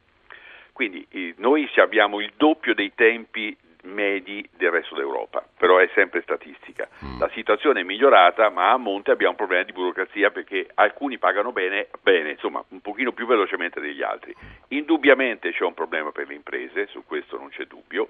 Quindi 0.72 1.04
eh, 1.10 1.34
noi 1.38 1.68
abbiamo 1.82 2.20
il 2.20 2.32
doppio 2.36 2.74
dei 2.74 2.92
tempi 2.94 3.56
medi 3.84 4.48
del 4.56 4.70
resto 4.70 4.94
d'Europa, 4.94 5.44
però 5.56 5.78
è 5.78 5.88
sempre 5.94 6.22
statistica. 6.22 6.88
La 7.18 7.30
situazione 7.32 7.80
è 7.80 7.84
migliorata, 7.84 8.50
ma 8.50 8.72
a 8.72 8.76
monte 8.76 9.10
abbiamo 9.10 9.32
un 9.32 9.38
problema 9.38 9.62
di 9.62 9.72
burocrazia 9.72 10.30
perché 10.30 10.68
alcuni 10.74 11.18
pagano 11.18 11.52
bene, 11.52 11.88
bene, 12.02 12.30
insomma, 12.30 12.64
un 12.68 12.80
pochino 12.80 13.12
più 13.12 13.26
velocemente 13.26 13.80
degli 13.80 14.02
altri. 14.02 14.34
Indubbiamente 14.68 15.52
c'è 15.52 15.64
un 15.64 15.74
problema 15.74 16.10
per 16.10 16.28
le 16.28 16.34
imprese, 16.34 16.86
su 16.86 17.04
questo 17.04 17.38
non 17.38 17.48
c'è 17.48 17.64
dubbio. 17.64 18.08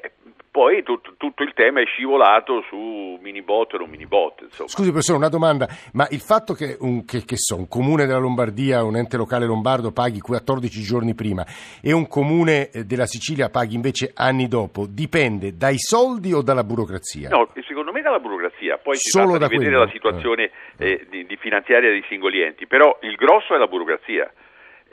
E 0.00 0.12
poi 0.50 0.82
tut- 0.82 1.14
tutto 1.16 1.42
il 1.42 1.52
tema 1.54 1.80
è 1.80 1.84
scivolato 1.84 2.62
su 2.68 3.18
mini 3.22 3.42
bot 3.42 3.74
e 3.74 3.78
non 3.78 3.88
mini 3.88 4.06
bot, 4.06 4.42
insomma. 4.42 4.68
Scusi 4.68 4.90
professore, 4.90 5.18
una 5.18 5.28
domanda, 5.28 5.66
ma 5.94 6.06
il 6.10 6.20
fatto 6.20 6.52
che 6.52 6.76
un, 6.80 7.04
che, 7.04 7.24
che 7.24 7.36
so, 7.36 7.56
un 7.56 7.68
comune 7.68 8.06
della 8.06 8.18
Lombardia, 8.18 8.84
un 8.84 8.96
ente 8.96 9.16
locale 9.16 9.46
lombardo 9.46 9.92
paghi 9.92 10.20
14 10.20 10.82
giorni 10.82 11.14
prima 11.14 11.44
e 11.82 11.92
un 11.92 12.06
comune 12.06 12.70
eh, 12.70 12.84
della 12.84 13.06
Sicilia 13.06 13.48
paghi 13.48 13.74
invece 13.74 14.12
anni 14.14 14.46
dopo, 14.46 14.86
dipende 14.86 15.56
dai 15.56 15.78
soldi 15.78 16.32
o 16.32 16.42
dalla 16.42 16.64
burocrazia? 16.64 17.30
No, 17.30 17.48
secondo 17.66 17.92
me 17.92 18.02
dalla 18.02 18.20
burocrazia, 18.20 18.78
poi 18.78 18.96
si 18.96 19.08
Solo 19.08 19.38
tratta 19.38 19.48
di 19.48 19.56
vedere 19.56 19.76
quello? 19.76 19.84
la 19.84 19.90
situazione 19.90 20.50
eh, 20.76 21.06
di, 21.08 21.26
di 21.26 21.36
finanziaria 21.36 21.90
dei 21.90 22.04
singoli 22.08 22.42
enti, 22.42 22.66
però 22.66 22.98
il 23.02 23.14
grosso 23.14 23.54
è 23.54 23.58
la 23.58 23.66
burocrazia. 23.66 24.30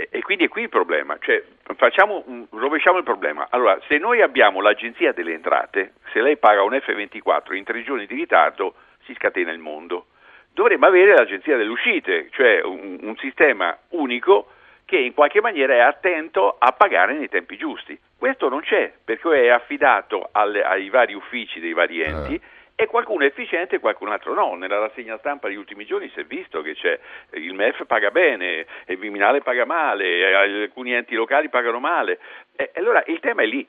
E, 0.10 0.22
quindi 0.22 0.46
è 0.46 0.48
qui 0.48 0.62
il 0.62 0.70
problema, 0.70 1.18
cioè 1.20 1.44
facciamo 1.76 2.24
rovesciamo 2.52 3.00
il 3.00 3.04
problema. 3.04 3.48
Allora, 3.50 3.78
se 3.88 3.98
noi 3.98 4.22
abbiamo 4.22 4.62
l'agenzia 4.62 5.12
delle 5.12 5.34
entrate, 5.34 5.96
se 6.14 6.22
lei 6.22 6.38
paga 6.38 6.64
un 6.64 6.72
F24 6.72 7.54
in 7.54 7.66
tre 7.66 7.84
giorni 7.84 8.06
di 8.06 8.16
ritardo, 8.16 8.76
si 9.04 9.14
scatena 9.16 9.52
il 9.52 9.60
mondo. 9.60 10.08
Dovremmo 10.54 10.86
avere 10.86 11.14
l'agenzia 11.14 11.58
delle 11.58 11.70
uscite, 11.70 12.30
cioè 12.32 12.62
un, 12.64 13.00
un 13.02 13.18
sistema 13.18 13.78
unico 13.90 14.52
che 14.86 14.98
in 14.98 15.14
qualche 15.14 15.42
maniera 15.42 15.74
è 15.74 15.80
attento 15.80 16.56
a 16.58 16.72
pagare 16.72 17.14
nei 17.14 17.28
tempi 17.28 17.58
giusti. 17.58 18.00
Questo 18.18 18.48
non 18.48 18.62
c'è, 18.62 18.94
perché 19.04 19.44
è 19.44 19.50
affidato 19.50 20.30
alle, 20.32 20.64
ai 20.64 20.90
vari 20.90 21.14
uffici 21.14 21.60
dei 21.60 21.74
vari 21.74 22.02
enti. 22.02 22.36
Eh 22.36 22.58
e 22.82 22.88
qualcuno 22.88 23.26
è 23.26 23.28
efficiente 23.28 23.76
e 23.76 23.80
qualcun 23.80 24.08
altro 24.08 24.34
no. 24.34 24.56
Nella 24.56 24.80
rassegna 24.80 25.18
stampa 25.18 25.50
degli 25.50 25.58
ultimi 25.58 25.86
giorni 25.86 26.10
si 26.14 26.22
è 26.22 26.24
visto 26.24 26.62
che 26.62 26.76
c'è 26.76 26.98
il 27.32 27.54
MEF 27.54 27.86
paga 27.86 28.10
bene, 28.10 28.66
il 28.86 28.98
Viminale 28.98 29.42
paga 29.42 29.66
male, 29.66 30.34
alcuni 30.34 30.94
enti 30.94 31.14
locali 31.14 31.50
pagano 31.50 31.82
male. 31.82 32.20
E 32.56 32.72
allora 32.76 33.04
il 33.08 33.20
tema 33.20 33.42
è 33.42 33.48
lì. 33.48 33.68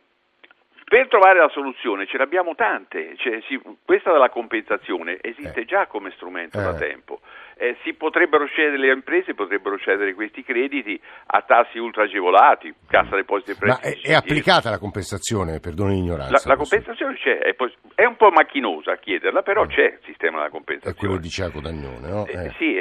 Per 0.84 1.08
trovare 1.08 1.40
la 1.40 1.48
soluzione 1.48 2.06
ce 2.06 2.18
ne 2.18 2.22
abbiamo 2.22 2.54
tante, 2.54 3.16
cioè, 3.16 3.40
si, 3.48 3.60
questa 3.84 4.12
della 4.12 4.28
compensazione 4.28 5.18
esiste 5.20 5.62
eh. 5.62 5.64
già 5.64 5.86
come 5.86 6.12
strumento 6.12 6.60
eh. 6.60 6.62
da 6.62 6.74
tempo 6.74 7.20
eh, 7.60 7.76
si 7.82 7.92
potrebbero 7.92 8.48
cedere, 8.48 8.78
le 8.78 8.90
imprese 8.90 9.34
potrebbero 9.34 9.76
cedere 9.78 10.14
questi 10.14 10.42
crediti 10.42 10.98
a 11.26 11.42
tassi 11.42 11.76
ultra 11.76 12.04
agevolati, 12.04 12.74
cassa 12.88 13.14
depositi 13.14 13.50
e 13.50 13.56
prestiti. 13.56 14.00
Ma 14.00 14.08
è, 14.08 14.12
è 14.12 14.14
applicata 14.14 14.70
la 14.70 14.78
compensazione, 14.78 15.60
perdoni 15.60 15.96
l'ignoranza? 15.96 16.48
La, 16.48 16.54
la 16.54 16.56
compensazione 16.56 17.16
c'è, 17.16 17.36
è, 17.36 17.54
è, 17.96 18.06
un 18.06 18.16
po' 18.16 18.30
macchinosa 18.30 18.92
a 18.92 18.96
chiederla, 18.96 19.42
però 19.42 19.66
c'è 19.66 19.84
il 19.84 20.00
sistema 20.06 20.38
della 20.38 20.48
compensazione. 20.48 20.96
È 20.96 20.98
quello 20.98 21.18
di 21.18 21.28
Ciaco 21.28 21.60
Dagnone, 21.60 22.08
no? 22.08 22.26
Eh, 22.26 22.46
eh. 22.46 22.54
Sì. 22.56 22.78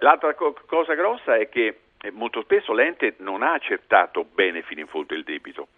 L'altra 0.00 0.34
co- 0.34 0.54
cosa 0.66 0.92
grossa 0.92 1.36
è 1.36 1.48
che 1.48 1.78
eh, 2.02 2.10
molto 2.10 2.42
spesso 2.42 2.74
l'ente 2.74 3.14
non 3.20 3.42
ha 3.42 3.54
accertato 3.54 4.26
bene 4.34 4.60
fino 4.60 4.82
in 4.82 4.86
fondo 4.86 5.14
il 5.14 5.24
debito. 5.24 5.68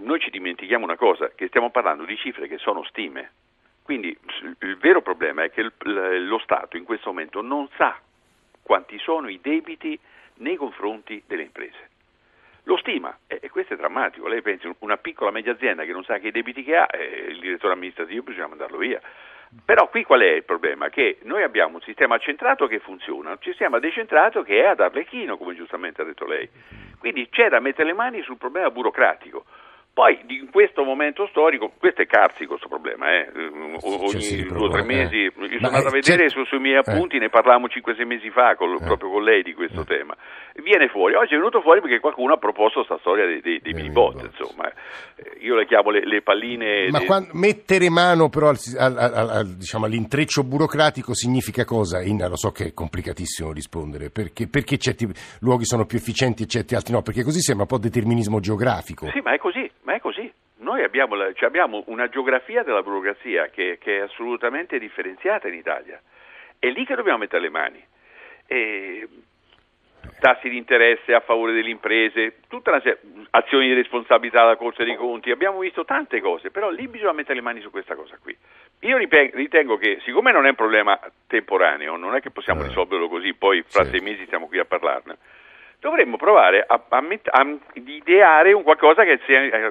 Noi 0.00 0.18
ci 0.18 0.30
dimentichiamo 0.30 0.82
una 0.82 0.96
cosa, 0.96 1.30
che 1.32 1.46
stiamo 1.46 1.70
parlando 1.70 2.04
di 2.04 2.16
cifre 2.16 2.48
che 2.48 2.58
sono 2.58 2.82
stime. 2.82 3.30
Quindi 3.82 4.16
il 4.60 4.76
vero 4.78 5.02
problema 5.02 5.42
è 5.42 5.50
che 5.50 5.70
lo 5.82 6.38
Stato 6.38 6.76
in 6.76 6.84
questo 6.84 7.10
momento 7.10 7.42
non 7.42 7.68
sa 7.76 7.98
quanti 8.62 8.98
sono 8.98 9.28
i 9.28 9.40
debiti 9.42 9.98
nei 10.36 10.56
confronti 10.56 11.22
delle 11.26 11.42
imprese. 11.42 11.90
Lo 12.64 12.76
stima 12.76 13.16
e 13.26 13.50
questo 13.50 13.74
è 13.74 13.76
drammatico. 13.76 14.28
Lei 14.28 14.40
pensa 14.40 14.72
una 14.80 14.96
piccola 14.96 15.32
media 15.32 15.52
azienda 15.52 15.84
che 15.84 15.92
non 15.92 16.04
sa 16.04 16.18
che 16.18 16.30
debiti 16.30 16.62
che 16.62 16.76
ha, 16.76 16.88
eh, 16.92 17.26
il 17.30 17.40
direttore 17.40 17.72
amministrativo 17.72 18.22
bisogna 18.22 18.46
mandarlo 18.46 18.78
via. 18.78 19.00
Però 19.64 19.88
qui 19.88 20.04
qual 20.04 20.20
è 20.20 20.30
il 20.30 20.44
problema? 20.44 20.88
Che 20.88 21.18
noi 21.22 21.42
abbiamo 21.42 21.74
un 21.74 21.82
sistema 21.82 22.16
centrato 22.18 22.66
che 22.68 22.78
funziona, 22.78 23.30
un 23.30 23.38
sistema 23.40 23.80
decentrato 23.80 24.42
che 24.42 24.62
è 24.62 24.66
ad 24.66 24.80
Arlecchino, 24.80 25.36
come 25.36 25.54
giustamente 25.54 26.00
ha 26.00 26.04
detto 26.04 26.24
lei. 26.24 26.48
Quindi 26.98 27.28
c'è 27.28 27.48
da 27.48 27.60
mettere 27.60 27.88
le 27.88 27.94
mani 27.94 28.22
sul 28.22 28.38
problema 28.38 28.70
burocratico. 28.70 29.44
Poi 29.94 30.18
in 30.28 30.50
questo 30.50 30.84
momento 30.84 31.26
storico, 31.26 31.70
questo 31.78 32.00
è 32.00 32.06
carsico 32.06 32.56
questo 32.56 32.66
problema, 32.66 33.12
eh? 33.12 33.28
ogni 33.82 34.42
due 34.44 34.66
o 34.66 34.70
tre 34.70 34.84
mesi, 34.84 35.16
eh. 35.16 35.32
io 35.36 35.58
sono 35.58 35.66
andato 35.66 35.88
a 35.88 35.90
vedere 35.90 36.30
su, 36.30 36.42
sui 36.44 36.60
miei 36.60 36.78
appunti, 36.78 37.16
eh. 37.16 37.18
ne 37.18 37.28
parlavamo 37.28 37.66
5-6 37.66 38.06
mesi 38.06 38.30
fa 38.30 38.54
col, 38.56 38.78
eh. 38.80 38.84
proprio 38.84 39.10
con 39.10 39.22
lei 39.22 39.42
di 39.42 39.52
questo 39.52 39.82
eh. 39.82 39.84
tema, 39.84 40.16
viene 40.62 40.88
fuori, 40.88 41.14
oggi 41.14 41.34
è 41.34 41.36
venuto 41.36 41.60
fuori 41.60 41.80
perché 41.80 42.00
qualcuno 42.00 42.34
ha 42.34 42.36
proposto 42.36 42.84
questa 42.84 42.98
storia 42.98 43.26
dei, 43.26 43.40
dei, 43.40 43.60
dei 43.60 43.72
minibot, 43.72 44.22
insomma, 44.22 44.70
eh, 45.16 45.38
io 45.40 45.54
le 45.54 45.66
chiamo 45.66 45.90
le, 45.90 46.04
le 46.04 46.22
palline... 46.22 46.88
Ma 46.90 46.98
dei... 46.98 47.06
quando, 47.06 47.30
mettere 47.32 47.88
mano 47.90 48.28
però 48.28 48.48
al, 48.48 48.96
al, 48.96 49.14
al, 49.14 49.46
diciamo, 49.56 49.86
all'intreccio 49.86 50.44
burocratico 50.44 51.14
significa 51.14 51.64
cosa? 51.64 52.02
Inna, 52.02 52.28
lo 52.28 52.36
so 52.36 52.50
che 52.50 52.66
è 52.66 52.74
complicatissimo 52.74 53.52
rispondere, 53.52 54.10
perché, 54.10 54.48
perché 54.48 54.78
certi 54.78 55.08
luoghi 55.40 55.64
sono 55.64 55.86
più 55.86 55.98
efficienti 55.98 56.42
e 56.42 56.46
certi 56.46 56.74
altri 56.74 56.92
no, 56.92 57.02
perché 57.02 57.22
così 57.22 57.40
sembra 57.40 57.66
un 57.68 57.76
po' 57.76 57.82
determinismo 57.82 58.40
geografico. 58.40 59.08
Sì, 59.10 59.20
ma 59.20 59.32
è 59.34 59.38
così 59.38 59.70
ma 59.82 59.94
è 59.94 60.00
così. 60.00 60.32
Noi 60.58 60.82
abbiamo, 60.84 61.16
cioè 61.34 61.48
abbiamo 61.48 61.82
una 61.86 62.08
geografia 62.08 62.62
della 62.62 62.82
burocrazia 62.82 63.48
che, 63.48 63.78
che, 63.80 63.98
è 63.98 64.00
assolutamente 64.02 64.78
differenziata 64.78 65.48
in 65.48 65.54
Italia. 65.54 66.00
È 66.58 66.68
lì 66.68 66.84
che 66.84 66.94
dobbiamo 66.94 67.18
mettere 67.18 67.42
le 67.42 67.50
mani. 67.50 67.84
E 68.46 69.08
tassi 70.18 70.48
di 70.48 70.56
interesse 70.56 71.14
a 71.14 71.20
favore 71.20 71.52
delle 71.52 71.70
imprese, 71.70 72.36
tutta 72.48 72.70
una 72.70 72.80
serie, 72.80 73.00
azioni 73.30 73.66
di 73.66 73.74
responsabilità 73.74 74.40
della 74.42 74.56
Corte 74.56 74.84
dei 74.84 74.96
Conti, 74.96 75.30
abbiamo 75.30 75.58
visto 75.58 75.84
tante 75.84 76.20
cose, 76.20 76.50
però 76.50 76.70
lì 76.70 76.86
bisogna 76.88 77.12
mettere 77.12 77.34
le 77.34 77.40
mani 77.42 77.60
su 77.60 77.70
questa 77.70 77.94
cosa 77.94 78.16
qui. 78.20 78.36
Io 78.80 78.96
ritengo 78.96 79.76
che, 79.76 80.00
siccome 80.04 80.32
non 80.32 80.46
è 80.46 80.50
un 80.50 80.54
problema 80.54 80.98
temporaneo, 81.26 81.96
non 81.96 82.14
è 82.14 82.20
che 82.20 82.30
possiamo 82.30 82.62
eh. 82.62 82.68
risolverlo 82.68 83.08
così, 83.08 83.34
poi 83.34 83.62
fra 83.66 83.84
sì. 83.84 83.90
sei 83.90 84.00
mesi 84.00 84.24
stiamo 84.24 84.46
qui 84.46 84.58
a 84.58 84.64
parlarne, 84.64 85.16
dovremmo 85.78 86.16
provare 86.16 86.64
a, 86.66 86.80
a, 86.88 87.04
a, 87.24 87.58
ideare 87.74 88.52
un 88.52 88.62
qualcosa 88.62 89.02
che 89.02 89.18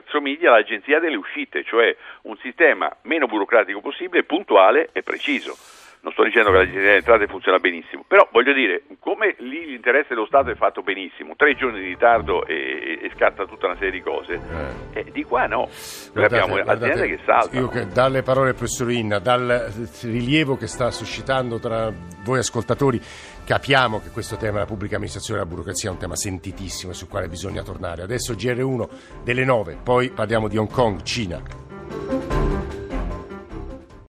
assomiglia 0.05 0.49
all'agenzia 0.49 0.99
delle 0.99 1.15
uscite, 1.15 1.63
cioè 1.63 1.95
un 2.23 2.37
sistema 2.37 2.93
meno 3.03 3.27
burocratico 3.27 3.79
possibile, 3.79 4.23
puntuale 4.23 4.89
e 4.91 5.03
preciso. 5.03 5.80
Non 6.01 6.11
sto 6.13 6.23
dicendo 6.23 6.49
che 6.49 6.57
l'agenzia 6.57 6.81
delle 6.81 6.95
entrate 6.95 7.27
funziona 7.27 7.59
benissimo, 7.59 8.03
però 8.07 8.27
voglio 8.31 8.53
dire, 8.53 8.83
come 8.99 9.35
lì 9.39 9.67
l'interesse 9.67 10.09
dello 10.09 10.25
Stato 10.25 10.49
è 10.49 10.55
fatto 10.55 10.81
benissimo, 10.81 11.35
tre 11.35 11.55
giorni 11.55 11.79
di 11.79 11.87
ritardo 11.87 12.45
e, 12.45 12.99
e 13.03 13.11
scatta 13.15 13.45
tutta 13.45 13.67
una 13.67 13.75
serie 13.75 13.91
di 13.91 14.01
cose, 14.01 14.39
eh. 14.93 14.99
Eh, 14.99 15.11
di 15.11 15.23
qua 15.23 15.45
no, 15.45 15.69
noi 16.13 16.25
abbiamo 16.25 16.55
aziende 16.55 17.07
che 17.07 17.19
saltano. 17.23 17.71
Io 17.71 17.87
dalle 17.93 18.23
parole 18.23 18.47
del 18.47 18.55
professor 18.55 18.89
Inna, 18.89 19.19
dal 19.19 19.71
rilievo 20.01 20.57
che 20.57 20.67
sta 20.67 20.89
suscitando 20.89 21.59
tra 21.59 21.91
voi 22.23 22.39
ascoltatori, 22.39 22.99
Capiamo 23.43 23.99
che 23.99 24.11
questo 24.11 24.37
tema 24.37 24.53
della 24.53 24.65
pubblica 24.65 24.95
amministrazione 24.95 25.39
e 25.39 25.43
della 25.43 25.55
burocrazia 25.55 25.89
è 25.89 25.91
un 25.91 25.99
tema 25.99 26.15
sentitissimo 26.15 26.91
e 26.91 26.95
sul 26.95 27.09
quale 27.09 27.27
bisogna 27.27 27.63
tornare. 27.63 28.03
Adesso 28.03 28.33
GR1 28.33 29.23
delle 29.23 29.43
9, 29.43 29.79
poi 29.83 30.09
parliamo 30.09 30.47
di 30.47 30.57
Hong 30.57 30.71
Kong, 30.71 31.01
Cina. 31.01 32.40